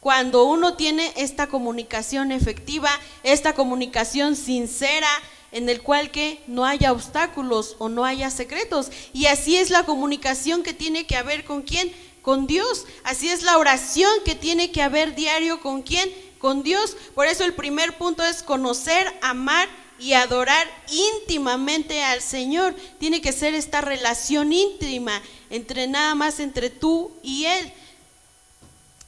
cuando 0.00 0.44
uno 0.44 0.74
tiene 0.74 1.12
esta 1.16 1.48
comunicación 1.48 2.30
efectiva, 2.30 2.90
esta 3.24 3.54
comunicación 3.54 4.36
sincera, 4.36 5.08
en 5.50 5.68
el 5.68 5.82
cual 5.82 6.12
que 6.12 6.40
no 6.46 6.64
haya 6.64 6.92
obstáculos 6.92 7.74
o 7.78 7.88
no 7.88 8.04
haya 8.04 8.30
secretos. 8.30 8.92
Y 9.12 9.26
así 9.26 9.56
es 9.56 9.70
la 9.70 9.84
comunicación 9.84 10.62
que 10.62 10.74
tiene 10.74 11.06
que 11.06 11.16
haber 11.16 11.44
con 11.44 11.62
quién, 11.62 11.92
con 12.22 12.46
Dios. 12.46 12.86
Así 13.02 13.28
es 13.28 13.42
la 13.42 13.58
oración 13.58 14.10
que 14.24 14.36
tiene 14.36 14.70
que 14.70 14.82
haber 14.82 15.16
diario 15.16 15.60
con 15.60 15.82
quién, 15.82 16.08
con 16.38 16.62
Dios. 16.62 16.96
Por 17.16 17.26
eso 17.26 17.44
el 17.44 17.54
primer 17.54 17.98
punto 17.98 18.22
es 18.22 18.44
conocer, 18.44 19.12
amar 19.22 19.68
y 19.98 20.12
adorar 20.12 20.68
íntimamente 20.90 22.02
al 22.02 22.22
Señor. 22.22 22.74
Tiene 22.98 23.20
que 23.20 23.32
ser 23.32 23.54
esta 23.54 23.80
relación 23.80 24.52
íntima 24.52 25.22
entre 25.50 25.86
nada 25.86 26.14
más 26.14 26.40
entre 26.40 26.70
tú 26.70 27.16
y 27.22 27.46
Él. 27.46 27.72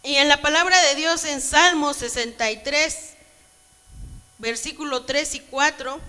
Y 0.03 0.15
en 0.15 0.29
la 0.29 0.41
palabra 0.41 0.81
de 0.83 0.95
Dios 0.95 1.25
en 1.25 1.41
Salmo 1.41 1.93
63, 1.93 2.95
versículo 4.39 5.05
3 5.05 5.35
y 5.35 5.41
4, 5.41 6.01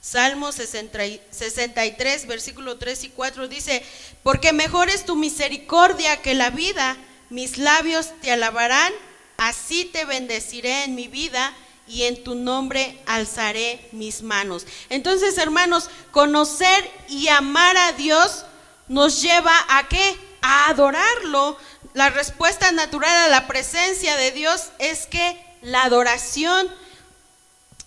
Salmo 0.00 0.52
63, 0.52 2.26
versículo 2.28 2.78
3 2.78 3.04
y 3.04 3.08
4 3.08 3.48
dice, 3.48 3.82
porque 4.22 4.52
mejor 4.52 4.88
es 4.88 5.04
tu 5.04 5.16
misericordia 5.16 6.22
que 6.22 6.34
la 6.34 6.50
vida, 6.50 6.96
mis 7.28 7.58
labios 7.58 8.10
te 8.20 8.30
alabarán, 8.30 8.92
así 9.36 9.84
te 9.86 10.04
bendeciré 10.04 10.84
en 10.84 10.94
mi 10.94 11.08
vida 11.08 11.52
y 11.86 12.04
en 12.04 12.22
tu 12.24 12.34
nombre 12.34 13.00
alzaré 13.06 13.88
mis 13.92 14.22
manos. 14.22 14.66
Entonces, 14.88 15.38
hermanos, 15.38 15.90
conocer 16.10 16.90
y 17.08 17.28
amar 17.28 17.76
a 17.76 17.92
Dios 17.92 18.44
nos 18.88 19.22
lleva 19.22 19.54
a 19.68 19.88
qué? 19.88 20.18
A 20.42 20.68
adorarlo. 20.68 21.56
La 21.94 22.10
respuesta 22.10 22.72
natural 22.72 23.16
a 23.16 23.28
la 23.28 23.46
presencia 23.46 24.16
de 24.16 24.32
Dios 24.32 24.70
es 24.78 25.06
que 25.06 25.42
la 25.62 25.84
adoración 25.84 26.68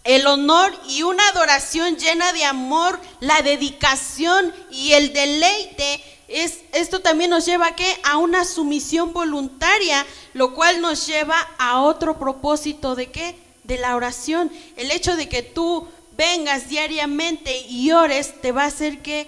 el 0.05 0.25
honor 0.27 0.73
y 0.87 1.03
una 1.03 1.27
adoración 1.29 1.97
llena 1.97 2.31
de 2.33 2.45
amor, 2.45 2.99
la 3.19 3.41
dedicación 3.41 4.53
y 4.71 4.93
el 4.93 5.13
deleite. 5.13 6.03
Es, 6.27 6.59
esto 6.73 7.01
también 7.01 7.29
nos 7.31 7.45
lleva 7.45 7.67
a, 7.67 7.75
a 8.11 8.17
una 8.17 8.45
sumisión 8.45 9.13
voluntaria, 9.13 10.05
lo 10.33 10.55
cual 10.55 10.81
nos 10.81 11.05
lleva 11.05 11.35
a 11.57 11.81
otro 11.81 12.17
propósito 12.17 12.95
de 12.95 13.11
qué? 13.11 13.48
De 13.69 13.77
la 13.77 13.95
oración. 13.95 14.51
El 14.75 14.91
hecho 14.91 15.15
de 15.15 15.29
que 15.29 15.43
tú 15.43 15.87
vengas 16.17 16.67
diariamente 16.67 17.61
y 17.69 17.91
ores 17.91 18.41
te 18.41 18.51
va 18.51 18.63
a 18.63 18.67
hacer 18.67 18.99
que 18.99 19.27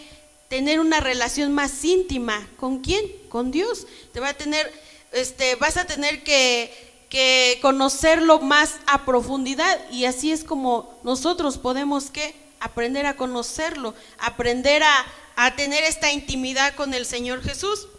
tener 0.49 0.81
una 0.81 0.99
relación 0.99 1.53
más 1.53 1.85
íntima. 1.85 2.45
¿Con 2.57 2.79
quién? 2.79 3.05
Con 3.29 3.51
Dios. 3.51 3.87
Te 4.11 4.19
va 4.19 4.29
a 4.29 4.33
tener, 4.33 4.69
este, 5.13 5.55
vas 5.55 5.77
a 5.77 5.85
tener 5.85 6.23
que 6.23 6.91
que 7.11 7.59
conocerlo 7.61 8.39
más 8.39 8.75
a 8.87 9.03
profundidad 9.03 9.77
y 9.91 10.05
así 10.05 10.31
es 10.31 10.45
como 10.45 10.97
nosotros 11.03 11.57
podemos 11.57 12.09
que 12.09 12.33
aprender 12.61 13.05
a 13.05 13.17
conocerlo, 13.17 13.93
aprender 14.17 14.81
a, 14.81 15.05
a 15.35 15.53
tener 15.57 15.83
esta 15.83 16.13
intimidad 16.13 16.73
con 16.75 16.93
el 16.93 17.05
Señor 17.05 17.43
Jesús. 17.43 17.89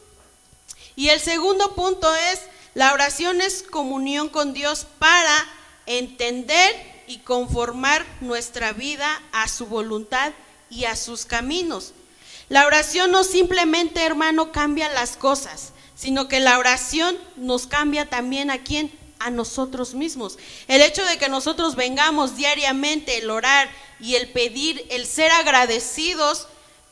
Y 0.97 1.11
el 1.11 1.21
segundo 1.21 1.75
punto 1.75 2.09
es, 2.33 2.41
la 2.73 2.95
oración 2.95 3.43
es 3.43 3.63
comunión 3.63 4.31
con 4.31 4.55
Dios 4.55 4.87
para 4.99 5.47
entender 5.99 6.75
y 7.07 7.19
conformar 7.19 8.05
nuestra 8.21 8.73
vida 8.73 9.21
a 9.33 9.49
su 9.49 9.67
voluntad 9.67 10.33
y 10.71 10.85
a 10.85 10.97
sus 10.97 11.27
caminos. 11.27 11.93
La 12.49 12.67
oración 12.67 13.11
no 13.11 13.25
simplemente, 13.25 14.03
hermano, 14.05 14.53
cambia 14.53 14.89
las 14.89 15.17
cosas, 15.17 15.73
sino 15.95 16.29
que 16.29 16.41
la 16.41 16.59
oración 16.59 17.17
nos 17.37 17.67
cambia 17.67 18.09
también 18.09 18.51
a 18.51 18.63
quién? 18.63 18.93
a 19.25 19.31
nosotros 19.31 19.95
mismos. 19.95 20.37
El 20.69 20.83
hecho 20.83 21.05
de 21.05 21.17
que 21.17 21.29
nosotros 21.29 21.77
vengamos 21.77 22.37
diariamente 22.37 23.19
el 23.19 23.31
orar 23.31 23.71
y 24.01 24.17
el 24.17 24.29
pedir, 24.29 24.85
el 24.91 25.07
ser 25.07 25.31
agradecidos, 25.31 26.49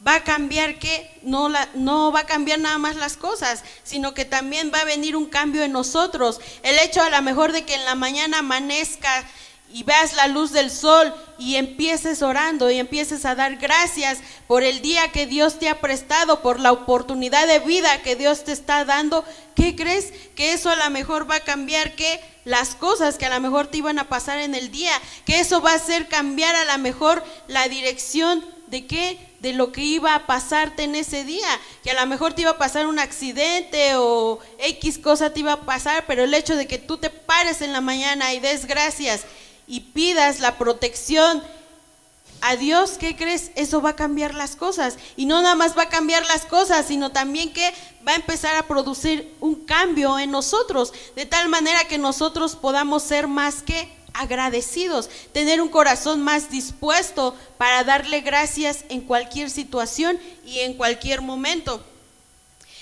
va 0.06 0.16
a 0.16 0.24
cambiar 0.24 0.78
que 0.78 1.10
no, 1.22 1.48
la, 1.48 1.68
no 1.74 2.10
va 2.12 2.20
a 2.20 2.26
cambiar 2.26 2.58
nada 2.58 2.78
más 2.78 2.96
las 2.96 3.16
cosas, 3.16 3.62
sino 3.82 4.14
que 4.14 4.24
también 4.24 4.70
va 4.74 4.80
a 4.80 4.84
venir 4.84 5.16
un 5.16 5.26
cambio 5.26 5.62
en 5.62 5.72
nosotros. 5.72 6.40
El 6.62 6.78
hecho 6.78 7.02
a 7.02 7.10
lo 7.10 7.22
mejor 7.22 7.52
de 7.52 7.64
que 7.64 7.74
en 7.74 7.84
la 7.84 7.94
mañana 7.94 8.38
amanezca 8.38 9.24
y 9.72 9.84
veas 9.84 10.14
la 10.14 10.26
luz 10.26 10.52
del 10.52 10.70
sol 10.70 11.14
y 11.38 11.56
empieces 11.56 12.22
orando 12.22 12.70
y 12.70 12.78
empieces 12.78 13.24
a 13.24 13.34
dar 13.34 13.56
gracias 13.56 14.18
por 14.48 14.64
el 14.64 14.82
día 14.82 15.12
que 15.12 15.26
Dios 15.26 15.58
te 15.58 15.68
ha 15.68 15.80
prestado, 15.80 16.42
por 16.42 16.58
la 16.58 16.72
oportunidad 16.72 17.46
de 17.46 17.60
vida 17.60 18.02
que 18.02 18.16
Dios 18.16 18.44
te 18.44 18.52
está 18.52 18.84
dando, 18.84 19.24
¿qué 19.54 19.76
crees? 19.76 20.12
Que 20.34 20.54
eso 20.54 20.70
a 20.70 20.76
lo 20.76 20.90
mejor 20.90 21.30
va 21.30 21.36
a 21.36 21.44
cambiar 21.44 21.94
que 21.94 22.20
las 22.44 22.74
cosas 22.74 23.16
que 23.16 23.26
a 23.26 23.34
lo 23.34 23.40
mejor 23.40 23.68
te 23.68 23.78
iban 23.78 23.98
a 23.98 24.08
pasar 24.08 24.38
en 24.38 24.54
el 24.54 24.72
día, 24.72 24.92
que 25.24 25.38
eso 25.38 25.60
va 25.60 25.72
a 25.72 25.76
hacer 25.76 26.08
cambiar 26.08 26.56
a 26.56 26.64
lo 26.64 26.78
mejor 26.78 27.22
la 27.46 27.68
dirección 27.68 28.44
de 28.66 28.86
qué? 28.86 29.29
De 29.40 29.52
lo 29.52 29.72
que 29.72 29.80
iba 29.80 30.14
a 30.14 30.26
pasarte 30.26 30.84
en 30.84 30.94
ese 30.94 31.24
día, 31.24 31.48
que 31.82 31.90
a 31.90 32.00
lo 32.00 32.06
mejor 32.06 32.34
te 32.34 32.42
iba 32.42 32.52
a 32.52 32.58
pasar 32.58 32.86
un 32.86 32.98
accidente 32.98 33.96
o 33.96 34.38
X 34.58 34.98
cosa 34.98 35.32
te 35.32 35.40
iba 35.40 35.52
a 35.52 35.60
pasar, 35.62 36.04
pero 36.06 36.24
el 36.24 36.34
hecho 36.34 36.56
de 36.56 36.66
que 36.66 36.78
tú 36.78 36.98
te 36.98 37.10
pares 37.10 37.62
en 37.62 37.72
la 37.72 37.80
mañana 37.80 38.34
y 38.34 38.40
des 38.40 38.66
gracias 38.66 39.22
y 39.66 39.80
pidas 39.80 40.40
la 40.40 40.58
protección 40.58 41.42
a 42.42 42.56
Dios, 42.56 42.92
¿qué 42.98 43.16
crees? 43.16 43.50
Eso 43.54 43.82
va 43.82 43.90
a 43.90 43.96
cambiar 43.96 44.34
las 44.34 44.56
cosas. 44.56 44.96
Y 45.16 45.26
no 45.26 45.42
nada 45.42 45.54
más 45.54 45.76
va 45.76 45.82
a 45.82 45.88
cambiar 45.88 46.24
las 46.26 46.46
cosas, 46.46 46.86
sino 46.86 47.10
también 47.10 47.52
que 47.52 47.72
va 48.06 48.12
a 48.12 48.16
empezar 48.16 48.56
a 48.56 48.66
producir 48.66 49.34
un 49.40 49.54
cambio 49.54 50.18
en 50.18 50.30
nosotros, 50.30 50.92
de 51.16 51.26
tal 51.26 51.48
manera 51.48 51.84
que 51.84 51.98
nosotros 51.98 52.56
podamos 52.56 53.02
ser 53.02 53.28
más 53.28 53.62
que 53.62 53.88
agradecidos, 54.20 55.08
tener 55.32 55.62
un 55.62 55.70
corazón 55.70 56.20
más 56.20 56.50
dispuesto 56.50 57.34
para 57.56 57.84
darle 57.84 58.20
gracias 58.20 58.84
en 58.90 59.00
cualquier 59.00 59.48
situación 59.48 60.18
y 60.44 60.60
en 60.60 60.74
cualquier 60.74 61.22
momento. 61.22 61.82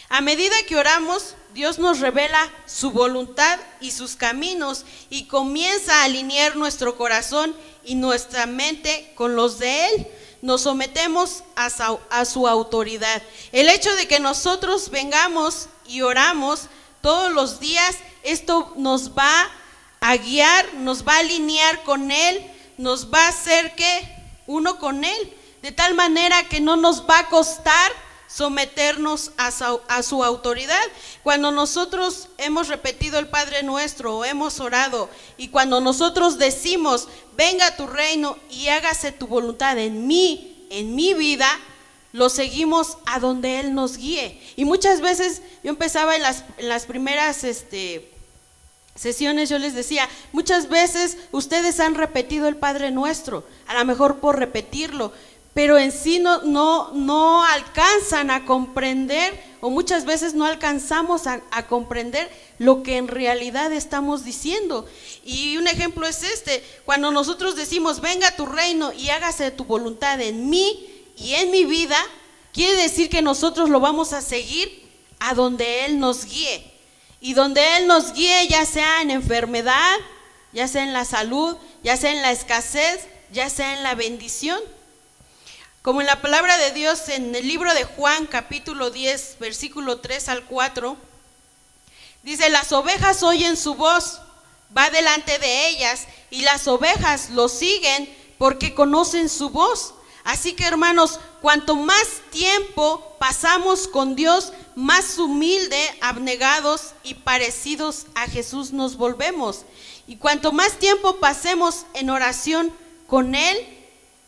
A 0.09 0.21
medida 0.21 0.57
que 0.67 0.77
oramos, 0.77 1.37
Dios 1.55 1.79
nos 1.79 2.01
revela 2.01 2.51
su 2.67 2.91
voluntad 2.91 3.59
y 3.81 3.93
sus 3.93 4.17
caminos 4.17 4.85
y 5.11 5.25
comienza 5.25 6.01
a 6.01 6.05
alinear 6.05 6.57
nuestro 6.57 6.97
corazón 6.97 7.55
y 7.85 7.95
nuestra 7.95 8.47
mente 8.47 9.13
con 9.15 9.37
los 9.37 9.59
de 9.59 9.87
Él. 9.87 10.07
nos 10.41 10.63
sometemos 10.63 11.45
a 11.57 12.25
su, 12.25 12.49
autoridad. 12.49 13.23
El 13.53 13.69
hecho 13.69 13.95
de 13.97 14.09
que 14.09 14.19
nosotros 14.19 14.91
vengamos 14.91 15.69
y 15.87 16.03
oramos 16.03 16.69
todos 17.01 17.31
los 17.33 17.61
días, 17.61 17.97
esto 18.23 18.73
nos 18.77 19.17
va 19.17 19.49
a 20.01 20.17
guiar, 20.17 20.75
nos 20.75 21.07
va 21.07 21.15
a 21.17 21.21
alinear 21.21 21.83
con 21.83 22.11
Él, 22.11 22.51
nos 22.77 23.13
va 23.13 23.27
a 23.27 23.29
hacer 23.29 23.75
que 23.75 24.17
uno 24.47 24.79
con 24.79 25.05
Él, 25.05 25.35
de 25.63 25.73
tal 25.73 25.95
manera 25.95 26.49
que 26.49 26.61
no 26.61 26.77
nos 26.77 27.09
va 27.09 27.19
a 27.19 27.29
costar 27.29 27.93
someternos 28.29 29.33
a 29.39 30.03
su, 30.03 30.23
autoridad. 30.23 30.83
Cuando 31.23 31.51
nosotros 31.51 32.29
hemos 32.37 32.69
repetido 32.69 33.19
el 33.19 33.29
Padre 33.29 33.63
nuestro 33.63 34.19
o 34.19 34.25
hemos 34.25 34.61
orado 34.61 35.09
y 35.37 35.49
cuando 35.49 35.81
nosotros 35.81 36.39
decimos, 36.39 37.09
venga 37.37 37.77
tu 37.77 37.87
reino 37.87 38.37
y 38.51 38.69
hágase 38.69 39.13
tu 39.13 39.27
voluntad 39.27 39.79
en 39.79 40.07
mí, 40.07 40.67
en 40.71 40.95
mi 40.95 41.15
vida, 41.15 41.49
lo 42.13 42.29
seguimos 42.29 42.99
a 43.07 43.19
donde 43.19 43.61
Él 43.61 43.75
nos 43.75 43.97
guíe. 43.97 44.41
Y 44.57 44.65
muchas 44.65 45.01
veces 45.01 45.43
yo 45.65 45.71
empezaba 45.71 46.15
en 46.15 46.23
las, 46.23 46.45
en 46.59 46.69
las 46.69 46.85
primeras 46.87 47.45
este, 47.45 48.13
sesiones, 48.99 49.49
yo 49.49 49.59
les 49.59 49.75
decía, 49.75 50.09
muchas 50.33 50.69
veces 50.69 51.17
ustedes 51.33 51.81
han 51.81 51.95
repetido 51.95 52.49
el 52.49 52.57
Padre 52.57 52.91
nuestro, 52.91 53.45
a 53.67 53.79
lo 53.79 53.85
mejor 53.85 54.17
por 54.17 54.39
repetirlo, 54.39 55.13
pero 55.55 55.79
en 55.79 55.93
sí 55.93 56.19
no, 56.19 56.43
no, 56.43 56.93
no 56.93 57.45
alcanzan 57.45 58.31
a 58.31 58.45
comprender 58.45 59.49
o 59.61 59.71
muchas 59.71 60.05
veces 60.05 60.35
no 60.35 60.45
alcanzamos 60.45 61.27
a, 61.27 61.41
a, 61.51 61.67
comprender 61.67 62.31
lo 62.59 62.85
que 62.85 62.97
en 62.97 63.09
realidad 63.09 63.73
estamos 63.73 64.25
diciendo. 64.25 64.87
Y 65.25 65.57
un 65.57 65.67
ejemplo 65.67 66.07
es 66.07 66.23
este, 66.23 66.63
cuando 66.85 67.11
nosotros 67.11 67.57
decimos, 67.57 68.01
venga 68.01 68.37
tu 68.37 68.47
reino 68.47 68.93
y 68.93 69.11
hágase 69.11 69.51
tu 69.51 69.65
voluntad 69.65 70.21
en 70.21 70.49
mí 70.49 70.87
y 71.17 71.35
en 71.35 71.51
mi 71.51 71.65
vida, 71.65 71.99
quiere 72.53 72.81
decir 72.81 73.09
que 73.09 73.23
nosotros 73.23 73.69
lo 73.69 73.81
vamos 73.81 74.13
a 74.13 74.23
seguir 74.23 74.89
a 75.19 75.35
donde 75.35 75.87
Él 75.87 75.99
nos 75.99 76.25
guíe. 76.25 76.78
Y 77.21 77.35
donde 77.35 77.77
Él 77.77 77.87
nos 77.87 78.13
guíe, 78.13 78.47
ya 78.49 78.65
sea 78.65 79.03
en 79.03 79.11
enfermedad, 79.11 79.97
ya 80.53 80.69
sea 80.69 80.85
en 80.85 80.93
la 80.93 81.05
salud, 81.05 81.57
ya 81.83 81.97
sea 81.97 82.13
en 82.13 82.23
la 82.23 82.31
escasez, 82.31 83.07
ya 83.31 83.51
sea 83.51 83.75
en 83.75 83.83
la 83.83 83.95
bendición. 83.95 84.61
Como 85.83 86.01
en 86.01 86.07
la 86.07 86.21
palabra 86.21 86.57
de 86.59 86.73
Dios 86.73 87.09
en 87.09 87.35
el 87.35 87.47
libro 87.47 87.73
de 87.75 87.85
Juan 87.85 88.27
capítulo 88.27 88.91
10, 88.91 89.37
versículo 89.41 90.01
3 90.01 90.29
al 90.29 90.45
4, 90.45 90.97
dice, 92.23 92.51
las 92.51 92.73
ovejas 92.73 93.23
oyen 93.23 93.57
su 93.57 93.75
voz, 93.75 94.21
va 94.77 94.91
delante 94.91 95.39
de 95.39 95.69
ellas 95.69 96.07
y 96.31 96.43
las 96.43 96.69
ovejas 96.69 97.31
lo 97.31 97.49
siguen 97.49 98.15
porque 98.39 98.75
conocen 98.75 99.29
su 99.29 99.51
voz. 99.51 99.95
Así 100.29 100.53
que 100.53 100.67
hermanos, 100.67 101.21
cuanto 101.41 101.75
más 101.75 102.21
tiempo 102.31 103.17
pasamos 103.19 103.89
con 103.89 104.15
Dios, 104.15 104.53
más 104.75 105.19
humilde, 105.19 105.79
abnegados 106.03 106.93
y 107.03 107.15
parecidos 107.15 108.05
a 108.15 108.27
Jesús 108.27 108.71
nos 108.71 108.99
volvemos. 108.99 109.63
Y 110.07 110.17
cuanto 110.17 110.53
más 110.53 110.73
tiempo 110.79 111.17
pasemos 111.17 111.87
en 111.95 112.11
oración 112.11 112.71
con 113.07 113.35
Él, 113.35 113.57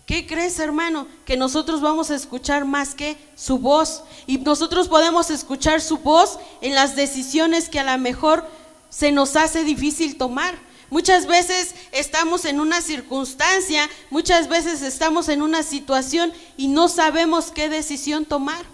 ¿Qué 0.07 0.27
crees, 0.27 0.59
hermano? 0.59 1.07
Que 1.25 1.37
nosotros 1.37 1.83
vamos 1.83 2.11
a 2.11 2.17
escuchar 2.17 2.65
más 2.65 2.97
que 2.97 3.17
su 3.37 3.59
voz. 3.59 4.03
Y 4.27 4.39
nosotros 4.39 4.89
podemos 4.89 5.31
escuchar 5.31 5.81
su 5.81 5.99
voz 5.99 6.39
en 6.63 6.75
las 6.75 6.97
decisiones 6.97 7.69
que 7.69 7.79
a 7.79 7.85
lo 7.85 7.97
mejor 8.03 8.45
se 8.89 9.13
nos 9.13 9.37
hace 9.37 9.63
difícil 9.63 10.17
tomar. 10.19 10.59
Muchas 10.91 11.27
veces 11.27 11.77
estamos 11.93 12.45
en 12.45 12.59
una 12.59 12.83
circunstancia, 12.83 13.89
muchas 14.11 14.49
veces 14.49 14.83
estamos 14.83 15.29
en 15.29 15.41
una 15.41 15.63
situación 15.63 16.33
y 16.57 16.67
no 16.67 16.89
sabemos 16.89 17.53
qué 17.53 17.69
decisión 17.69 18.25
tomar. 18.25 18.65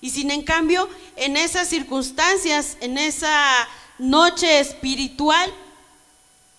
Y 0.00 0.10
sin 0.10 0.32
en 0.32 0.42
cambio, 0.42 0.88
en 1.14 1.36
esas 1.36 1.68
circunstancias, 1.68 2.76
en 2.80 2.98
esa 2.98 3.68
noche 3.98 4.58
espiritual, 4.58 5.52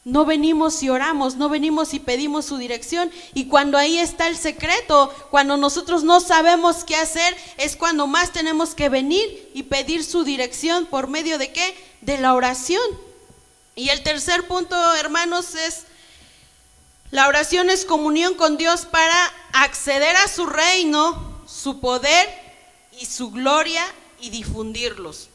no 0.06 0.26
venimos 0.26 0.82
y 0.82 0.89
oramos, 0.89 1.36
no 1.36 1.50
venimos 1.50 1.93
y 1.93 2.00
pedimos 2.00 2.45
su 2.45 2.58
dirección. 2.58 3.12
Y 3.34 3.45
cuando 3.47 3.78
ahí 3.78 4.00
está 4.00 4.28
el 4.28 4.38
secreto, 4.38 5.13
cuando 5.30 5.58
nosotros 5.58 6.04
no 6.04 6.21
sabemos 6.21 6.86
qué 6.86 6.95
hacer, 6.95 7.36
es 7.58 7.76
cuando 7.76 8.08
más 8.08 8.32
tenemos 8.32 8.74
que 8.74 8.89
venir 8.89 9.50
y 9.54 9.63
pedir 9.63 10.04
su 10.06 10.24
dirección 10.24 10.86
por 10.86 11.08
medio 11.08 11.38
de 11.38 11.52
qué? 11.52 11.76
De 12.00 12.17
la 12.17 12.34
oración. 12.34 12.82
Y 13.75 13.89
el 13.89 14.03
tercer 14.03 14.47
punto, 14.47 14.75
hermanos, 14.95 15.55
es 15.55 15.86
la 17.12 17.27
oración 17.27 17.69
es 17.69 17.84
comunión 17.84 18.36
con 18.36 18.57
Dios 18.57 18.86
para 18.86 19.34
acceder 19.51 20.15
a 20.15 20.29
su 20.29 20.45
reino, 20.45 21.41
su 21.45 21.81
poder 21.81 22.29
y 22.97 23.05
su 23.05 23.31
gloria 23.31 23.84
y 24.21 24.29
difundirlos. 24.29 25.27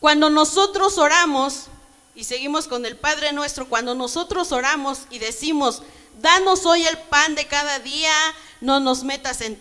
Cuando 0.00 0.28
nosotros 0.28 0.98
oramos, 0.98 1.68
y 2.14 2.24
seguimos 2.24 2.68
con 2.68 2.84
el 2.84 2.94
Padre 2.96 3.32
nuestro, 3.32 3.68
cuando 3.70 3.94
nosotros 3.94 4.52
oramos 4.52 5.00
y 5.08 5.18
decimos, 5.18 5.82
danos 6.20 6.66
hoy 6.66 6.86
el 6.86 6.98
pan 6.98 7.34
de 7.34 7.46
cada 7.46 7.78
día, 7.78 8.14
no 8.60 8.80
nos 8.80 9.02
metas 9.02 9.40
en 9.40 9.58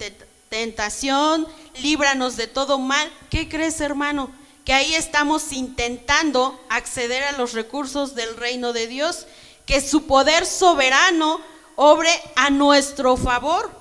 tentación, 0.50 1.48
líbranos 1.80 2.36
de 2.36 2.48
todo 2.48 2.78
mal, 2.78 3.10
¿qué 3.30 3.48
crees 3.48 3.80
hermano? 3.80 4.30
Que 4.66 4.74
ahí 4.74 4.96
estamos 4.96 5.52
intentando 5.52 6.60
acceder 6.70 7.24
a 7.24 7.34
los 7.34 7.54
recursos 7.54 8.16
del 8.16 8.36
reino 8.38 8.74
de 8.74 8.88
Dios, 8.88 9.28
que 9.66 9.82
su 9.82 10.08
poder 10.08 10.46
soberano 10.46 11.42
obre 11.76 12.12
a 12.36 12.50
nuestro 12.50 13.18
favor 13.18 13.72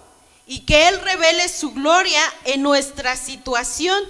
y 0.47 0.61
que 0.61 0.89
Él 0.89 1.01
revele 1.01 1.49
su 1.49 1.73
gloria 1.73 2.23
en 2.45 2.63
nuestra 2.63 3.17
situación 3.17 4.03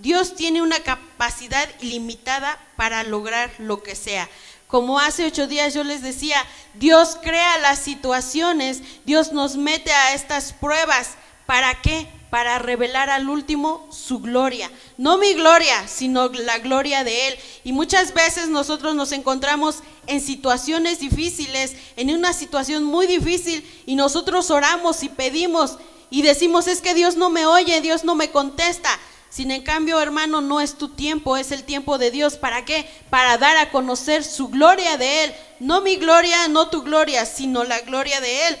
Dios 0.00 0.34
tiene 0.34 0.62
una 0.62 0.80
capacidad 0.80 1.68
ilimitada 1.80 2.58
para 2.76 3.02
lograr 3.04 3.52
lo 3.58 3.82
que 3.82 3.94
sea. 3.94 4.28
Como 4.66 4.98
hace 4.98 5.26
ocho 5.26 5.46
días 5.46 5.74
yo 5.74 5.84
les 5.84 6.02
decía, 6.02 6.42
Dios 6.74 7.18
crea 7.22 7.58
las 7.58 7.80
situaciones, 7.80 8.80
Dios 9.04 9.32
nos 9.32 9.56
mete 9.56 9.92
a 9.92 10.14
estas 10.14 10.54
pruebas. 10.54 11.16
¿Para 11.44 11.82
qué? 11.82 12.08
Para 12.30 12.58
revelar 12.60 13.10
al 13.10 13.28
último 13.28 13.88
su 13.90 14.20
gloria. 14.20 14.70
No 14.96 15.18
mi 15.18 15.34
gloria, 15.34 15.88
sino 15.88 16.28
la 16.28 16.58
gloria 16.58 17.02
de 17.02 17.28
Él. 17.28 17.34
Y 17.64 17.72
muchas 17.72 18.14
veces 18.14 18.48
nosotros 18.48 18.94
nos 18.94 19.12
encontramos 19.12 19.82
en 20.06 20.20
situaciones 20.20 21.00
difíciles, 21.00 21.74
en 21.96 22.10
una 22.14 22.32
situación 22.32 22.84
muy 22.84 23.06
difícil, 23.06 23.68
y 23.84 23.96
nosotros 23.96 24.50
oramos 24.50 25.02
y 25.02 25.08
pedimos 25.08 25.78
y 26.10 26.22
decimos, 26.22 26.66
es 26.66 26.80
que 26.80 26.92
Dios 26.92 27.16
no 27.16 27.30
me 27.30 27.46
oye, 27.46 27.80
Dios 27.80 28.04
no 28.04 28.16
me 28.16 28.30
contesta. 28.30 28.90
Sin 29.30 29.52
en 29.52 29.62
cambio, 29.62 30.00
hermano, 30.00 30.40
no 30.40 30.60
es 30.60 30.74
tu 30.74 30.88
tiempo, 30.88 31.36
es 31.36 31.52
el 31.52 31.62
tiempo 31.62 31.98
de 31.98 32.10
Dios. 32.10 32.36
¿Para 32.36 32.64
qué? 32.64 32.90
Para 33.10 33.38
dar 33.38 33.56
a 33.58 33.70
conocer 33.70 34.24
su 34.24 34.48
gloria 34.48 34.96
de 34.96 35.24
Él. 35.24 35.34
No 35.60 35.82
mi 35.82 35.96
gloria, 35.96 36.48
no 36.48 36.68
tu 36.68 36.82
gloria, 36.82 37.24
sino 37.26 37.62
la 37.62 37.78
gloria 37.80 38.20
de 38.20 38.48
Él. 38.48 38.58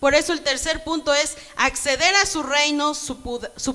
Por 0.00 0.14
eso 0.14 0.32
el 0.32 0.42
tercer 0.42 0.84
punto 0.84 1.14
es 1.14 1.36
acceder 1.56 2.14
a 2.16 2.26
su 2.26 2.42
reino, 2.42 2.94
su, 2.94 3.16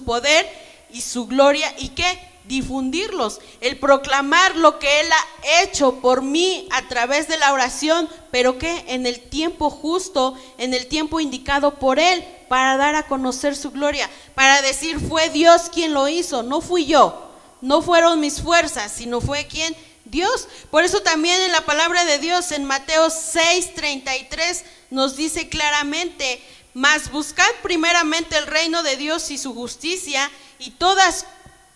poder 0.03 0.47
y 0.91 1.01
su 1.01 1.27
gloria. 1.27 1.73
¿Y 1.77 1.89
qué? 1.89 2.29
difundirlos, 2.45 3.39
el 3.62 3.77
proclamar 3.77 4.55
lo 4.55 4.79
que 4.79 5.01
Él 5.01 5.08
ha 5.12 5.62
hecho 5.62 5.99
por 6.01 6.23
mí 6.23 6.67
a 6.71 6.88
través 6.88 7.27
de 7.27 7.38
la 7.38 7.53
oración, 7.53 8.10
pero 8.32 8.58
que 8.58 8.86
en 8.88 9.05
el 9.05 9.19
tiempo 9.19 9.69
justo, 9.69 10.36
en 10.58 10.73
el 10.73 10.88
tiempo 10.88 11.19
indicado 11.19 11.75
por 11.75 11.99
Él, 11.99 12.25
para 12.47 12.75
dar 12.75 12.95
a 12.95 13.03
conocer 13.03 13.55
su 13.55 13.69
gloria, 13.69 14.10
para 14.34 14.63
decir 14.63 14.99
fue 14.99 15.29
Dios 15.29 15.69
quien 15.71 15.93
lo 15.93 16.08
hizo, 16.08 16.41
no 16.41 16.60
fui 16.60 16.88
yo, 16.88 17.29
no 17.62 17.84
fueron 17.84 18.19
mis 18.19 18.41
fuerzas, 18.41 18.91
sino 18.91 19.21
fue 19.21 19.45
quien 19.45 19.75
Dios. 20.10 20.48
Por 20.72 20.84
eso 20.84 21.02
también 21.02 21.41
en 21.41 21.52
la 21.52 21.65
palabra 21.65 22.06
de 22.06 22.19
Dios 22.19 22.52
en 22.52 22.65
Mateo 22.65 23.10
6:33 23.10 24.63
nos 24.89 25.15
dice 25.15 25.50
claramente, 25.50 26.43
mas 26.74 27.12
buscad 27.12 27.50
primeramente 27.63 28.38
el 28.38 28.48
reino 28.48 28.84
de 28.84 28.98
Dios 28.98 29.32
y 29.32 29.38
su 29.38 29.54
justicia 29.54 30.30
y 30.58 30.72
todas 30.72 31.26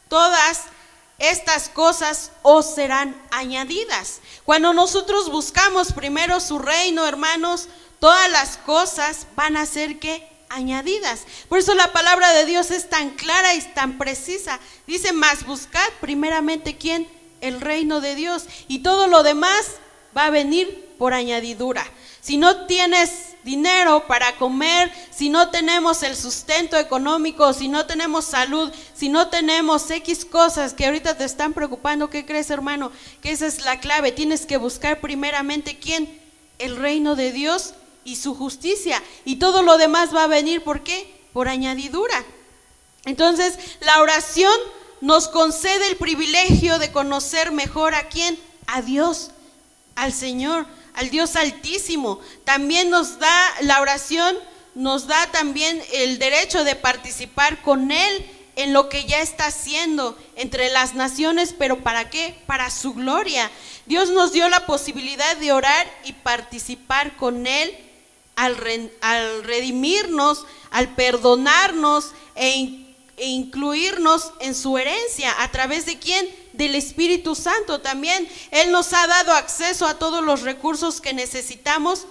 todas 0.10 0.62
estas 1.19 1.69
cosas 1.69 2.32
os 2.41 2.76
serán 2.76 3.19
añadidas. 3.32 4.19
Cuando 4.46 4.74
nosotros 4.74 5.32
buscamos 5.32 5.93
primero 5.93 6.39
su 6.39 6.60
reino, 6.60 7.08
hermanos, 7.08 7.69
todas 8.00 8.30
las 8.30 8.58
cosas 8.58 9.28
van 9.36 9.58
a 9.58 9.65
ser 9.65 10.00
que 10.00 10.28
añadidas. 10.50 11.22
Por 11.50 11.60
eso 11.60 11.74
la 11.74 11.91
palabra 11.91 12.32
de 12.34 12.46
Dios 12.46 12.72
es 12.72 12.89
tan 12.89 13.12
clara 13.12 13.56
y 13.56 13.62
tan 13.74 13.98
precisa. 13.98 14.60
Dice, 14.86 15.13
más 15.13 15.46
buscad 15.46 15.88
primeramente 16.00 16.78
quién? 16.78 17.08
El 17.43 17.62
reino 17.62 18.01
de 18.01 18.15
Dios. 18.15 18.45
Y 18.67 18.79
todo 18.79 19.08
lo 19.08 19.21
demás 19.21 19.73
va 20.15 20.25
a 20.25 20.32
venir 20.32 20.95
por 20.97 21.13
añadidura. 21.13 21.86
Si 22.21 22.38
no 22.38 22.65
tienes 22.67 23.36
dinero 23.43 24.08
para 24.08 24.38
comer, 24.38 24.89
si 25.12 25.27
no 25.27 25.49
tenemos 25.49 26.03
el 26.03 26.15
sustento 26.15 26.77
económico, 26.77 27.51
si 27.51 27.67
no 27.67 27.86
tenemos 27.86 28.23
salud, 28.23 28.71
si 28.93 29.10
no 29.10 29.27
tenemos 29.27 29.91
X 29.91 30.23
cosas 30.23 30.73
que 30.73 30.86
ahorita 30.86 31.17
te 31.17 31.25
están 31.25 31.51
preocupando, 31.51 32.10
¿qué 32.10 32.25
crees 32.25 32.49
hermano? 32.49 32.93
Que 33.21 33.32
esa 33.32 33.45
es 33.45 33.65
la 33.65 33.82
clave. 33.82 34.13
Tienes 34.13 34.45
que 34.45 34.56
buscar 34.56 35.01
primeramente 35.01 35.77
quién? 35.77 36.21
El 36.60 36.77
reino 36.77 37.15
de 37.17 37.34
Dios 37.34 37.73
y 38.06 38.15
su 38.15 38.36
justicia. 38.36 39.03
Y 39.25 39.36
todo 39.36 39.62
lo 39.62 39.77
demás 39.77 40.15
va 40.15 40.23
a 40.23 40.27
venir, 40.27 40.63
¿por 40.63 40.82
qué? 40.82 41.13
Por 41.34 41.49
añadidura. 41.49 42.23
Entonces, 43.06 43.60
la 43.82 44.01
oración 44.01 44.53
nos 45.04 45.28
concede 45.28 45.89
el 45.89 45.98
privilegio 45.98 46.80
de 46.80 46.94
conocer 46.94 47.52
mejor 47.52 47.94
a 47.94 48.08
quién, 48.08 48.39
a 48.68 48.82
Dios, 48.82 49.32
al 49.96 50.13
Señor, 50.13 50.66
al 50.94 51.10
Dios 51.10 51.36
altísimo. 51.36 52.22
También 52.46 52.89
nos 52.89 53.20
da 53.20 53.54
la 53.63 53.82
oración, 53.82 54.34
nos 54.76 55.06
da 55.08 55.28
también 55.28 55.84
el 55.92 56.20
derecho 56.20 56.63
de 56.63 56.78
participar 56.78 57.62
con 57.63 57.92
Él 57.92 58.26
en 58.56 58.72
lo 58.72 58.88
que 58.88 59.04
ya 59.04 59.22
está 59.22 59.48
haciendo 59.48 60.18
entre 60.38 60.70
las 60.70 60.94
naciones, 60.96 61.54
pero 61.58 61.84
¿para 61.84 62.10
qué? 62.10 62.42
Para 62.46 62.70
su 62.70 62.94
gloria. 62.94 63.52
Dios 63.86 64.10
nos 64.10 64.32
dio 64.32 64.48
la 64.48 64.66
posibilidad 64.66 65.36
de 65.36 65.52
orar 65.52 65.86
y 66.06 66.13
participar 66.13 67.18
con 67.18 67.46
Él 67.46 67.78
al, 68.38 68.56
al 69.02 69.44
redimirnos, 69.44 70.46
al 70.72 70.96
perdonarnos 70.96 72.13
e, 72.36 72.83
e 73.17 73.28
incluirnos 73.28 74.32
en 74.39 74.56
su 74.56 74.78
herencia. 74.78 75.34
¿A 75.41 75.52
través 75.52 75.86
de 75.86 75.99
quién? 75.99 76.28
Del 76.54 76.76
Espíritu 76.76 77.36
Santo 77.36 77.82
también. 77.82 78.28
Él 78.52 78.71
nos 78.71 78.93
ha 78.93 79.06
dado 79.08 79.34
acceso 79.34 79.86
a 79.86 79.99
todos 79.99 80.23
los 80.23 80.41
recursos 80.41 81.02
que 81.02 81.13
necesitamos, 81.13 82.06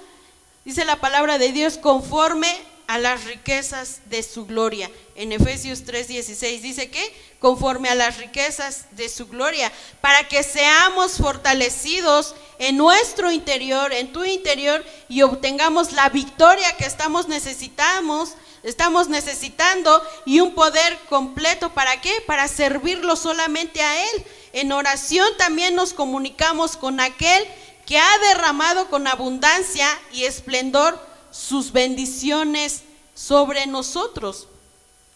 dice 0.65 0.85
la 0.85 1.01
palabra 1.01 1.38
de 1.38 1.53
Dios, 1.53 1.79
conforme 1.79 2.49
a 2.87 2.99
las 2.99 3.25
riquezas 3.25 4.01
de 4.07 4.23
su 4.23 4.45
gloria. 4.45 4.91
En 5.15 5.33
Efesios 5.33 5.85
3:16 5.85 6.61
dice 6.61 6.91
que 6.91 7.03
conforme 7.38 7.88
a 7.88 7.95
las 7.95 8.19
riquezas 8.19 8.87
de 8.93 9.09
su 9.09 9.29
gloria, 9.29 9.73
para 10.01 10.29
que 10.29 10.43
seamos 10.43 11.17
fortalecidos 11.17 12.35
en 12.59 12.77
nuestro 12.77 13.33
interior, 13.33 13.93
en 13.93 14.12
tu 14.12 14.25
interior, 14.25 14.85
y 15.09 15.23
obtengamos 15.23 15.93
la 15.93 16.09
victoria 16.09 16.77
que 16.77 16.85
estamos 16.85 17.29
necesitamos, 17.29 18.35
estamos 18.62 19.09
necesitando, 19.09 20.03
y 20.25 20.40
un 20.40 20.55
poder 20.55 20.98
completo, 21.09 21.70
¿para 21.70 22.01
qué? 22.01 22.12
Para 22.27 22.48
servirlo 22.48 23.16
solamente 23.16 23.83
a 23.83 24.05
Él. 24.05 24.25
En 24.53 24.72
oración 24.72 25.27
también 25.38 25.75
nos 25.75 25.92
comunicamos 25.92 26.77
con 26.77 27.01
aquel 27.01 27.46
que 27.87 27.98
ha 27.98 28.18
derramado 28.29 28.88
con 28.88 29.07
abundancia 29.07 29.88
y 30.12 30.25
esplendor 30.25 30.98
sus 31.31 31.72
bendiciones 31.72 32.83
sobre 33.14 33.66
nosotros. 33.66 34.48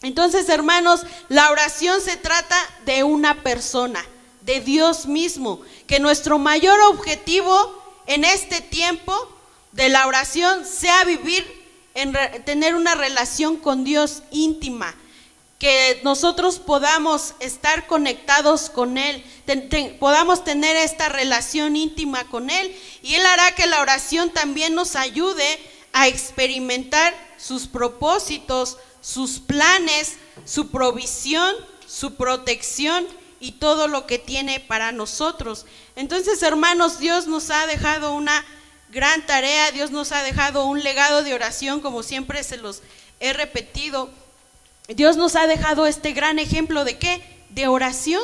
Entonces, 0.01 0.49
hermanos, 0.49 1.05
la 1.29 1.49
oración 1.49 2.01
se 2.01 2.17
trata 2.17 2.57
de 2.85 3.03
una 3.03 3.41
persona, 3.41 4.05
de 4.41 4.59
Dios 4.59 5.07
mismo, 5.07 5.61
que 5.87 5.99
nuestro 5.99 6.37
mayor 6.37 6.79
objetivo 6.81 7.83
en 8.05 8.23
este 8.23 8.61
tiempo 8.61 9.13
de 9.71 9.89
la 9.89 10.07
oración 10.07 10.65
sea 10.65 11.03
vivir, 11.03 11.56
en 11.97 12.13
tener 12.45 12.75
una 12.75 12.93
relación 12.93 13.57
con 13.57 13.83
Dios 13.83 14.21
íntima, 14.29 14.95
que 15.57 15.99
nosotros 16.03 16.59
podamos 16.59 17.33
estar 17.39 17.87
conectados 17.87 18.69
con 18.69 18.99
Él, 18.99 19.23
podamos 19.99 20.43
tener 20.43 20.75
esta 20.77 21.09
relación 21.09 21.75
íntima 21.75 22.25
con 22.25 22.51
Él, 22.51 22.79
y 23.01 23.15
Él 23.15 23.25
hará 23.25 23.55
que 23.55 23.65
la 23.65 23.81
oración 23.81 24.29
también 24.29 24.75
nos 24.75 24.95
ayude 24.95 25.59
a 25.91 26.07
experimentar 26.07 27.15
sus 27.37 27.65
propósitos, 27.65 28.77
sus 29.01 29.39
planes, 29.39 30.17
su 30.45 30.69
provisión, 30.69 31.55
su 31.87 32.13
protección 32.13 33.07
y 33.39 33.53
todo 33.53 33.87
lo 33.87 34.05
que 34.05 34.19
tiene 34.19 34.59
para 34.59 34.91
nosotros. 34.91 35.65
Entonces, 35.95 36.43
hermanos, 36.43 36.99
Dios 36.99 37.25
nos 37.25 37.49
ha 37.49 37.65
dejado 37.65 38.13
una 38.13 38.45
gran 38.89 39.25
tarea, 39.25 39.71
Dios 39.71 39.91
nos 39.91 40.11
ha 40.11 40.23
dejado 40.23 40.65
un 40.65 40.83
legado 40.83 41.23
de 41.23 41.33
oración, 41.33 41.81
como 41.81 42.03
siempre 42.03 42.43
se 42.43 42.57
los 42.57 42.81
he 43.19 43.33
repetido. 43.33 44.09
Dios 44.87 45.17
nos 45.17 45.35
ha 45.35 45.47
dejado 45.47 45.85
este 45.85 46.13
gran 46.13 46.39
ejemplo 46.39 46.85
de 46.85 46.97
qué? 46.97 47.21
De 47.49 47.67
oración. 47.67 48.23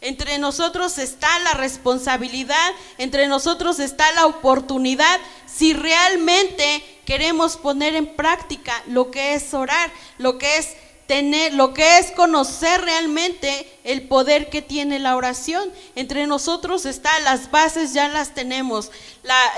Entre 0.00 0.38
nosotros 0.38 0.98
está 0.98 1.38
la 1.40 1.54
responsabilidad, 1.54 2.72
entre 2.98 3.26
nosotros 3.26 3.78
está 3.78 4.12
la 4.12 4.26
oportunidad, 4.26 5.18
si 5.46 5.72
realmente 5.72 6.84
queremos 7.06 7.56
poner 7.56 7.94
en 7.94 8.14
práctica 8.14 8.82
lo 8.86 9.10
que 9.10 9.34
es 9.34 9.54
orar, 9.54 9.90
lo 10.18 10.36
que 10.36 10.58
es 10.58 10.76
tener, 11.06 11.52
lo 11.52 11.74
que 11.74 11.98
es 11.98 12.10
conocer 12.12 12.80
realmente 12.80 13.70
el 13.84 14.08
poder 14.08 14.48
que 14.48 14.62
tiene 14.62 14.98
la 14.98 15.16
oración. 15.16 15.70
Entre 15.94 16.26
nosotros 16.26 16.86
está, 16.86 17.18
las 17.20 17.50
bases 17.50 17.92
ya 17.92 18.08
las 18.08 18.34
tenemos, 18.34 18.90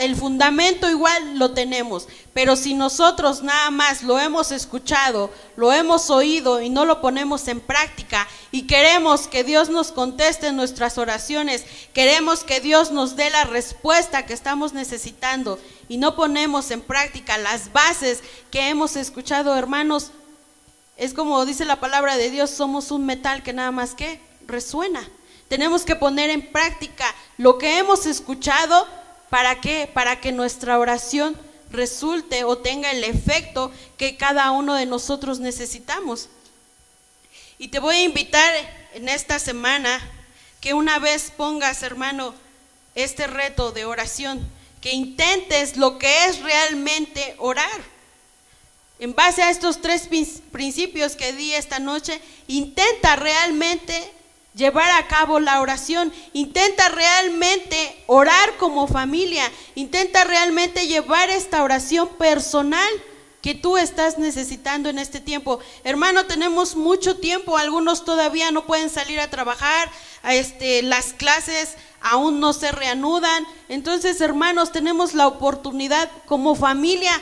el 0.01 0.17
fundamento 0.17 0.91
igual 0.91 1.39
lo 1.39 1.53
tenemos, 1.53 2.09
pero 2.33 2.57
si 2.57 2.75
nosotros 2.75 3.43
nada 3.43 3.71
más 3.71 4.03
lo 4.03 4.19
hemos 4.19 4.53
escuchado, 4.53 5.31
lo 5.57 5.73
hemos 5.73 6.11
oído 6.11 6.61
y 6.61 6.69
no 6.69 6.85
lo 6.85 7.01
ponemos 7.01 7.49
en 7.49 7.61
práctica 7.61 8.29
y 8.51 8.67
queremos 8.67 9.27
que 9.27 9.45
Dios 9.45 9.69
nos 9.69 9.93
conteste 9.93 10.53
nuestras 10.53 10.99
oraciones, 10.99 11.65
queremos 11.93 12.45
que 12.45 12.61
Dios 12.61 12.91
nos 12.91 13.17
dé 13.17 13.31
la 13.31 13.45
respuesta 13.45 14.27
que 14.27 14.35
estamos 14.35 14.73
necesitando 14.73 15.59
y 15.89 15.97
no 15.99 16.17
ponemos 16.17 16.71
en 16.71 16.81
práctica 16.81 17.39
las 17.39 17.73
bases 17.73 18.23
que 18.51 18.69
hemos 18.69 18.97
escuchado, 18.97 19.57
hermanos, 19.57 20.11
es 20.97 21.13
como 21.13 21.45
dice 21.45 21.65
la 21.65 21.81
palabra 21.81 22.17
de 22.17 22.31
Dios, 22.31 22.51
somos 22.51 22.91
un 22.91 23.05
metal 23.05 23.43
que 23.43 23.53
nada 23.53 23.71
más 23.71 23.95
que 23.95 24.21
resuena. 24.47 25.09
Tenemos 25.49 25.85
que 25.85 25.97
poner 25.97 26.31
en 26.31 26.51
práctica 26.51 27.15
lo 27.37 27.59
que 27.59 27.79
hemos 27.79 28.07
escuchado, 28.07 28.87
¿para 29.31 29.61
qué? 29.61 29.91
Para 29.93 30.21
que 30.21 30.33
nuestra 30.33 30.79
oración 30.79 31.37
resulte 31.71 32.45
o 32.45 32.59
tenga 32.59 32.91
el 32.91 33.05
efecto 33.05 33.71
que 33.97 34.17
cada 34.17 34.51
uno 34.51 34.75
de 34.75 34.87
nosotros 34.87 35.39
necesitamos. 35.39 36.29
Y 37.59 37.69
te 37.69 37.79
voy 37.79 37.97
a 37.97 38.05
invitar 38.05 38.55
en 38.95 39.09
esta 39.09 39.39
semana 39.39 40.01
que 40.61 40.75
una 40.75 40.99
vez 40.99 41.31
pongas, 41.37 41.83
hermano, 41.83 42.35
este 42.95 43.27
reto 43.27 43.73
de 43.73 43.85
oración, 43.85 44.49
que 44.81 44.93
intentes 44.93 45.77
lo 45.77 45.99
que 45.99 46.27
es 46.27 46.41
realmente 46.41 47.37
orar. 47.39 47.96
En 48.99 49.15
base 49.15 49.43
a 49.43 49.51
estos 49.51 49.83
tres 49.83 50.09
principios 50.53 51.17
que 51.17 51.33
di 51.33 51.53
esta 51.53 51.79
noche, 51.79 52.21
intenta 52.49 53.17
realmente 53.17 54.13
llevar 54.55 54.91
a 54.93 55.07
cabo 55.07 55.39
la 55.39 55.61
oración, 55.61 56.13
intenta 56.33 56.89
realmente 56.89 58.03
orar 58.07 58.57
como 58.57 58.87
familia, 58.87 59.53
intenta 59.75 60.25
realmente 60.25 60.87
llevar 60.87 61.29
esta 61.29 61.63
oración 61.63 62.09
personal 62.17 62.89
que 63.43 63.55
tú 63.55 63.77
estás 63.77 64.19
necesitando 64.19 64.89
en 64.89 64.99
este 64.99 65.21
tiempo. 65.21 65.61
Hermano, 65.85 66.25
tenemos 66.25 66.75
mucho 66.75 67.19
tiempo, 67.19 67.59
algunos 67.59 68.05
todavía 68.05 68.51
no 68.51 68.67
pueden 68.67 68.89
salir 68.89 69.21
a 69.21 69.31
trabajar, 69.31 69.91
este, 70.25 70.83
las 70.83 71.13
clases 71.13 71.75
aún 72.01 72.41
no 72.41 72.55
se 72.55 72.73
reanudan. 72.73 73.47
Entonces, 73.69 74.21
hermanos, 74.23 74.73
tenemos 74.73 75.13
la 75.13 75.27
oportunidad 75.29 76.11
como 76.25 76.55
familia 76.55 77.13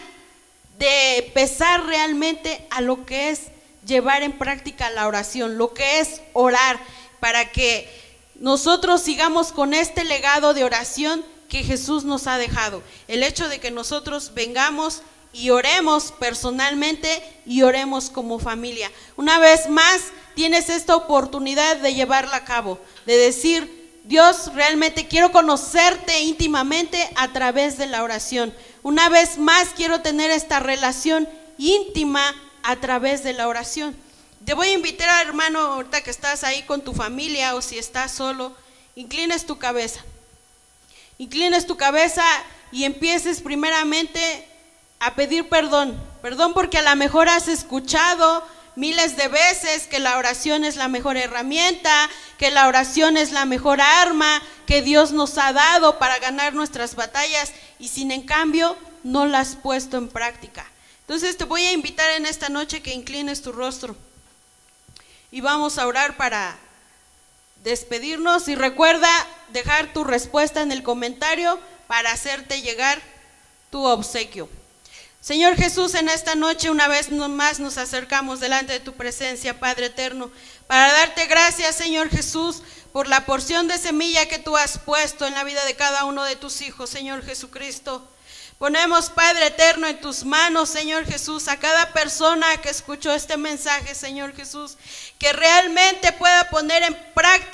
de 0.78 1.30
pesar 1.34 1.86
realmente 1.86 2.66
a 2.70 2.80
lo 2.80 3.04
que 3.04 3.30
es 3.30 3.42
llevar 3.86 4.22
en 4.22 4.38
práctica 4.38 4.90
la 4.90 5.06
oración, 5.06 5.58
lo 5.58 5.74
que 5.74 6.00
es 6.00 6.20
orar, 6.32 6.78
para 7.20 7.50
que 7.52 7.88
nosotros 8.36 9.02
sigamos 9.02 9.52
con 9.52 9.74
este 9.74 10.04
legado 10.04 10.54
de 10.54 10.64
oración 10.64 11.24
que 11.48 11.62
Jesús 11.62 12.04
nos 12.04 12.26
ha 12.26 12.38
dejado. 12.38 12.82
El 13.08 13.22
hecho 13.22 13.48
de 13.48 13.60
que 13.60 13.70
nosotros 13.70 14.32
vengamos 14.34 15.02
y 15.32 15.50
oremos 15.50 16.12
personalmente 16.12 17.22
y 17.44 17.62
oremos 17.62 18.10
como 18.10 18.38
familia. 18.38 18.90
Una 19.16 19.38
vez 19.38 19.68
más, 19.68 20.00
tienes 20.34 20.68
esta 20.68 20.96
oportunidad 20.96 21.76
de 21.76 21.94
llevarla 21.94 22.36
a 22.36 22.44
cabo, 22.44 22.78
de 23.04 23.16
decir, 23.16 23.84
Dios, 24.04 24.52
realmente 24.54 25.08
quiero 25.08 25.32
conocerte 25.32 26.20
íntimamente 26.20 27.10
a 27.16 27.32
través 27.32 27.78
de 27.78 27.86
la 27.86 28.02
oración. 28.02 28.54
Una 28.84 29.08
vez 29.08 29.38
más 29.38 29.70
quiero 29.74 30.02
tener 30.02 30.30
esta 30.30 30.60
relación 30.60 31.26
íntima 31.56 32.34
a 32.62 32.76
través 32.76 33.24
de 33.24 33.32
la 33.32 33.48
oración. 33.48 33.96
Te 34.44 34.52
voy 34.52 34.68
a 34.68 34.72
invitar, 34.74 35.26
hermano, 35.26 35.58
ahorita 35.58 36.02
que 36.02 36.10
estás 36.10 36.44
ahí 36.44 36.64
con 36.64 36.82
tu 36.82 36.92
familia 36.92 37.54
o 37.54 37.62
si 37.62 37.78
estás 37.78 38.12
solo, 38.12 38.54
inclines 38.94 39.46
tu 39.46 39.56
cabeza. 39.56 40.04
Inclines 41.16 41.66
tu 41.66 41.78
cabeza 41.78 42.22
y 42.72 42.84
empieces 42.84 43.40
primeramente 43.40 44.46
a 45.00 45.14
pedir 45.14 45.48
perdón. 45.48 45.98
Perdón 46.20 46.52
porque 46.52 46.76
a 46.76 46.82
lo 46.82 46.94
mejor 46.94 47.30
has 47.30 47.48
escuchado 47.48 48.46
miles 48.76 49.16
de 49.16 49.28
veces 49.28 49.86
que 49.86 49.98
la 49.98 50.18
oración 50.18 50.64
es 50.64 50.76
la 50.76 50.88
mejor 50.88 51.16
herramienta, 51.16 52.08
que 52.38 52.50
la 52.50 52.68
oración 52.68 53.16
es 53.16 53.32
la 53.32 53.44
mejor 53.44 53.80
arma 53.80 54.42
que 54.66 54.82
Dios 54.82 55.12
nos 55.12 55.38
ha 55.38 55.52
dado 55.52 55.98
para 55.98 56.18
ganar 56.18 56.54
nuestras 56.54 56.94
batallas 56.94 57.52
y 57.78 57.88
sin 57.88 58.10
en 58.10 58.22
cambio 58.22 58.76
no 59.02 59.26
la 59.26 59.40
has 59.40 59.56
puesto 59.56 59.96
en 59.96 60.08
práctica. 60.08 60.66
Entonces 61.00 61.36
te 61.36 61.44
voy 61.44 61.62
a 61.62 61.72
invitar 61.72 62.10
en 62.12 62.26
esta 62.26 62.48
noche 62.48 62.82
que 62.82 62.94
inclines 62.94 63.42
tu 63.42 63.52
rostro 63.52 63.96
y 65.30 65.40
vamos 65.40 65.78
a 65.78 65.86
orar 65.86 66.16
para 66.16 66.56
despedirnos 67.62 68.48
y 68.48 68.54
recuerda 68.54 69.08
dejar 69.48 69.92
tu 69.92 70.04
respuesta 70.04 70.62
en 70.62 70.72
el 70.72 70.82
comentario 70.82 71.58
para 71.86 72.12
hacerte 72.12 72.62
llegar 72.62 73.00
tu 73.70 73.84
obsequio. 73.84 74.48
Señor 75.24 75.56
Jesús, 75.56 75.94
en 75.94 76.10
esta 76.10 76.34
noche 76.34 76.68
una 76.68 76.86
vez 76.86 77.10
más 77.10 77.58
nos 77.58 77.78
acercamos 77.78 78.40
delante 78.40 78.74
de 78.74 78.80
tu 78.80 78.92
presencia, 78.92 79.58
Padre 79.58 79.86
eterno, 79.86 80.30
para 80.66 80.92
darte 80.92 81.24
gracias, 81.24 81.76
Señor 81.76 82.10
Jesús, 82.10 82.62
por 82.92 83.08
la 83.08 83.24
porción 83.24 83.66
de 83.66 83.78
semilla 83.78 84.28
que 84.28 84.38
tú 84.38 84.54
has 84.54 84.76
puesto 84.76 85.26
en 85.26 85.32
la 85.32 85.42
vida 85.42 85.64
de 85.64 85.76
cada 85.76 86.04
uno 86.04 86.24
de 86.24 86.36
tus 86.36 86.60
hijos, 86.60 86.90
Señor 86.90 87.24
Jesucristo. 87.24 88.06
Ponemos, 88.58 89.08
Padre 89.08 89.46
eterno, 89.46 89.86
en 89.86 89.98
tus 89.98 90.24
manos, 90.24 90.68
Señor 90.68 91.06
Jesús, 91.06 91.48
a 91.48 91.58
cada 91.58 91.94
persona 91.94 92.58
que 92.58 92.68
escuchó 92.68 93.14
este 93.14 93.38
mensaje, 93.38 93.94
Señor 93.94 94.36
Jesús, 94.36 94.76
que 95.18 95.32
realmente 95.32 96.12
pueda 96.12 96.50
poner 96.50 96.82
en 96.82 96.96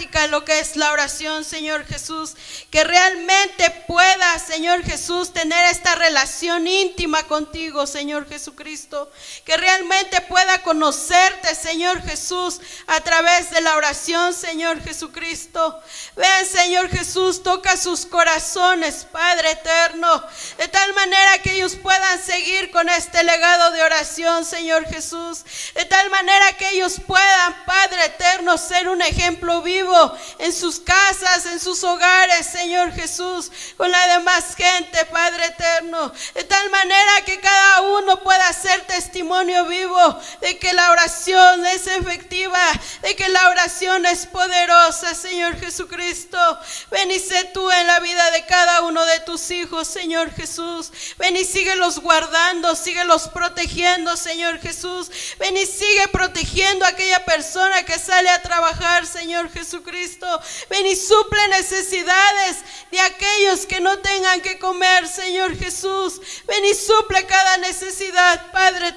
práctica 0.00 0.28
lo 0.28 0.44
que 0.46 0.60
es 0.60 0.76
la 0.76 0.92
oración, 0.92 1.44
Señor 1.44 1.84
Jesús, 1.84 2.34
que 2.70 2.84
realmente 2.84 3.70
pueda, 3.86 4.38
Señor 4.38 4.82
Jesús, 4.82 5.32
tener 5.34 5.70
esta 5.70 5.94
relación 5.94 6.66
íntima 6.66 7.24
contigo, 7.24 7.86
Señor 7.86 8.26
Jesucristo, 8.26 9.10
que 9.44 9.58
realmente 9.58 10.22
pueda 10.22 10.62
conocerte, 10.62 11.54
Señor 11.54 12.00
Jesús, 12.02 12.60
a 12.86 13.00
través 13.00 13.50
de 13.50 13.60
la 13.60 13.76
oración, 13.76 14.32
Señor 14.32 14.82
Jesucristo. 14.82 15.78
Ven, 16.16 16.46
Señor 16.46 16.88
Jesús, 16.88 17.42
toca 17.42 17.76
sus 17.76 18.06
corazones, 18.06 19.06
Padre 19.12 19.50
eterno, 19.50 20.24
de 20.56 20.68
tal 20.68 20.94
manera 20.94 21.42
que 21.42 21.52
ellos 21.52 21.76
puedan 21.76 22.22
seguir 22.24 22.70
con 22.70 22.88
este 22.88 23.22
legado 23.22 23.70
de 23.72 23.82
oración, 23.82 24.46
Señor 24.46 24.86
Jesús, 24.86 25.44
de 25.74 25.84
tal 25.84 26.08
manera 26.08 26.56
que 26.56 26.70
ellos 26.70 27.00
puedan 27.06 27.64
Padre 27.66 28.06
eterno, 28.06 28.56
ser 28.56 28.88
un 28.88 29.02
ejemplo 29.02 29.60
vivo 29.60 29.89
en 30.38 30.52
sus 30.52 30.80
casas, 30.80 31.46
en 31.46 31.60
sus 31.60 31.82
hogares, 31.84 32.46
Señor 32.46 32.92
Jesús, 32.92 33.50
con 33.76 33.90
la 33.90 34.06
demás 34.08 34.54
gente, 34.56 35.04
Padre 35.06 35.46
eterno. 35.46 36.12
De 36.34 36.44
tal 36.44 36.70
manera 36.70 37.24
que 37.24 37.40
cada 37.40 37.82
uno 37.82 38.20
pueda 38.22 38.52
ser 38.52 38.80
testimonio 38.86 39.66
vivo 39.66 40.20
de 40.40 40.58
que 40.58 40.72
la 40.72 40.90
oración 40.90 41.66
es 41.66 41.86
efectiva, 41.86 42.60
de 43.02 43.16
que 43.16 43.28
la 43.28 43.48
oración 43.48 44.06
es 44.06 44.26
poderosa, 44.26 45.14
Señor 45.14 45.58
Jesucristo. 45.58 46.38
Ven 46.90 47.10
y 47.10 47.18
sé 47.18 47.44
tú 47.52 47.70
en 47.70 47.86
la 47.86 48.00
vida 48.00 48.30
de 48.30 48.44
cada 48.46 48.82
uno 48.82 49.04
de 49.04 49.20
tus 49.20 49.50
hijos, 49.50 49.88
Señor 49.88 50.32
Jesús. 50.32 50.90
Ven 51.18 51.36
y 51.36 51.44
síguelos 51.44 51.98
guardando, 52.00 52.74
síguelos 52.74 53.28
protegiendo, 53.28 54.16
Señor 54.16 54.58
Jesús. 54.60 55.10
Ven 55.38 55.56
y 55.56 55.66
sigue 55.66 56.08
protegiendo 56.08 56.84
a 56.84 56.88
aquella 56.88 57.24
persona 57.24 57.82
que 57.84 57.98
sale 57.98 58.30
a 58.30 58.42
trabajar, 58.42 59.06
Señor 59.06 59.50
Jesucristo. 59.80 60.26
Ven 60.68 60.86
y 60.86 60.96
suple 60.96 61.48
necesidades 61.48 62.58
de 62.90 63.00
aquellos 63.00 63.66
que 63.66 63.80
no 63.80 63.98
tengan 63.98 64.40
que 64.40 64.58
comer, 64.58 65.06
Señor 65.08 65.56
Jesús. 65.56 66.20
Ven 66.46 66.64
y 66.64 66.74
suple 66.74 67.26
cada 67.26 67.56
necesidad, 67.58 68.50
Padre 68.52 68.92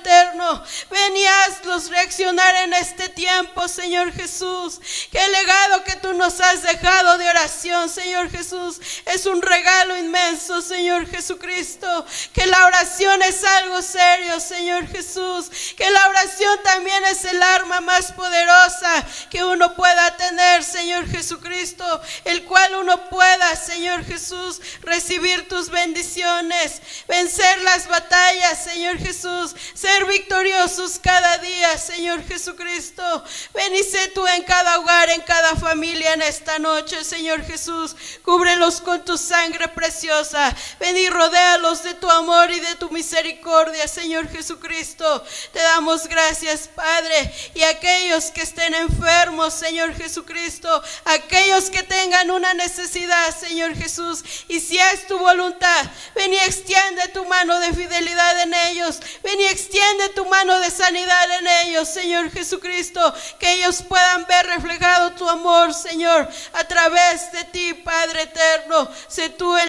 en 2.20 2.74
este 2.74 3.10
tiempo, 3.10 3.68
Señor 3.68 4.14
Jesús. 4.14 4.80
Que 5.12 5.24
el 5.24 5.32
legado 5.32 5.84
que 5.84 5.96
tú 5.96 6.14
nos 6.14 6.40
has 6.40 6.62
dejado 6.62 7.18
de 7.18 7.28
oración, 7.28 7.90
Señor 7.90 8.30
Jesús, 8.30 8.80
es 9.06 9.26
un 9.26 9.42
regalo 9.42 9.98
inmenso, 9.98 10.62
Señor 10.62 11.08
Jesucristo. 11.08 12.06
Que 12.34 12.46
la 12.46 12.66
oración 12.66 13.22
es 13.24 13.44
algo 13.44 13.82
serio, 13.82 14.40
Señor 14.40 14.88
Jesús. 14.88 15.50
Que 15.76 15.90
la 15.90 16.08
oración 16.10 16.60
también 16.64 17.04
es 17.06 17.26
el 17.26 17.42
arma 17.42 17.82
más 17.82 18.12
poderosa 18.12 19.06
que 19.30 19.44
uno 19.44 19.76
pueda 19.76 20.16
tener, 20.18 20.64
Señor 20.64 21.08
Jesucristo, 21.10 21.86
el 22.26 22.44
cual 22.44 22.76
uno 22.76 23.10
pueda, 23.10 23.56
Señor 23.56 24.06
Jesús, 24.06 24.62
recibir 24.82 25.48
tus 25.48 25.70
bendiciones, 25.70 26.82
vencer 27.08 27.62
las 27.62 27.88
batallas, 27.88 28.64
Señor 28.64 28.98
Jesús, 28.98 29.56
ser 29.74 30.06
victoriosos 30.06 31.00
cada 31.00 31.38
día, 31.40 31.78
Señor 31.78 32.03
Jesucristo. 32.28 33.24
Benice 33.54 34.10
tú 34.10 34.28
en 34.28 34.44
cada 34.44 34.80
hogar, 34.80 35.10
en 35.10 35.22
cada 35.22 35.56
familia 35.56 36.14
en 36.14 36.22
esta 36.22 36.60
noche, 36.60 37.04
Señor 37.04 37.44
Jesús. 37.46 37.96
Cúbrelos 38.24 38.82
con 38.82 39.06
tu 39.06 39.18
sangre 39.18 39.70
preciosa. 39.70 40.54
Ven 40.80 40.98
y 40.98 41.10
rodéalos 41.10 41.84
de 41.84 41.94
tu 41.94 42.10
amor 42.10 42.52
y 42.52 42.60
de 42.60 42.76
tu 42.76 42.90
misericordia, 42.90 43.88
Señor 43.88 44.28
Jesucristo. 44.30 45.24
Te 45.54 45.60
damos 45.60 46.08
gracias, 46.08 46.68
Padre, 46.68 47.34
y 47.56 47.64
aquellos 47.64 48.26
que 48.32 48.42
estén 48.42 48.74
enfermos, 48.74 49.54
Señor 49.54 49.96
Jesucristo, 49.96 50.84
aquellos 51.06 51.70
que 51.70 51.84
tengan 51.84 52.32
una 52.32 52.54
necesidad, 52.54 53.36
Señor 53.38 53.76
Jesús, 53.76 54.24
y 54.50 54.60
si 54.60 54.78
es 54.78 55.08
tu 55.08 55.18
voluntad, 55.18 55.86
ven 56.16 56.34
y 56.34 56.38
extiende 56.38 57.08
tu 57.14 57.26
mano 57.26 57.60
de 57.60 57.74
fidelidad 57.74 58.42
en 58.42 58.54
ellos, 58.54 59.00
ven 59.24 59.40
y 59.40 59.46
extiende 59.46 60.10
tu 60.10 60.26
mano 60.26 60.60
de 60.60 60.70
sanidad 60.70 61.32
en 61.40 61.48
ellos, 61.68 61.93
Señor 61.94 62.32
Jesucristo, 62.32 63.14
que 63.40 63.54
ellos 63.54 63.84
puedan 63.88 64.26
ver 64.26 64.48
reflejado 64.48 65.12
tu 65.12 65.30
amor, 65.30 65.74
Señor, 65.74 66.28
a 66.54 66.64
través 66.64 67.32
de 67.32 67.44
ti, 67.46 67.74
Padre 67.76 68.24
eterno, 68.24 68.90
sé 69.08 69.30
tú 69.30 69.56
el 69.56 69.62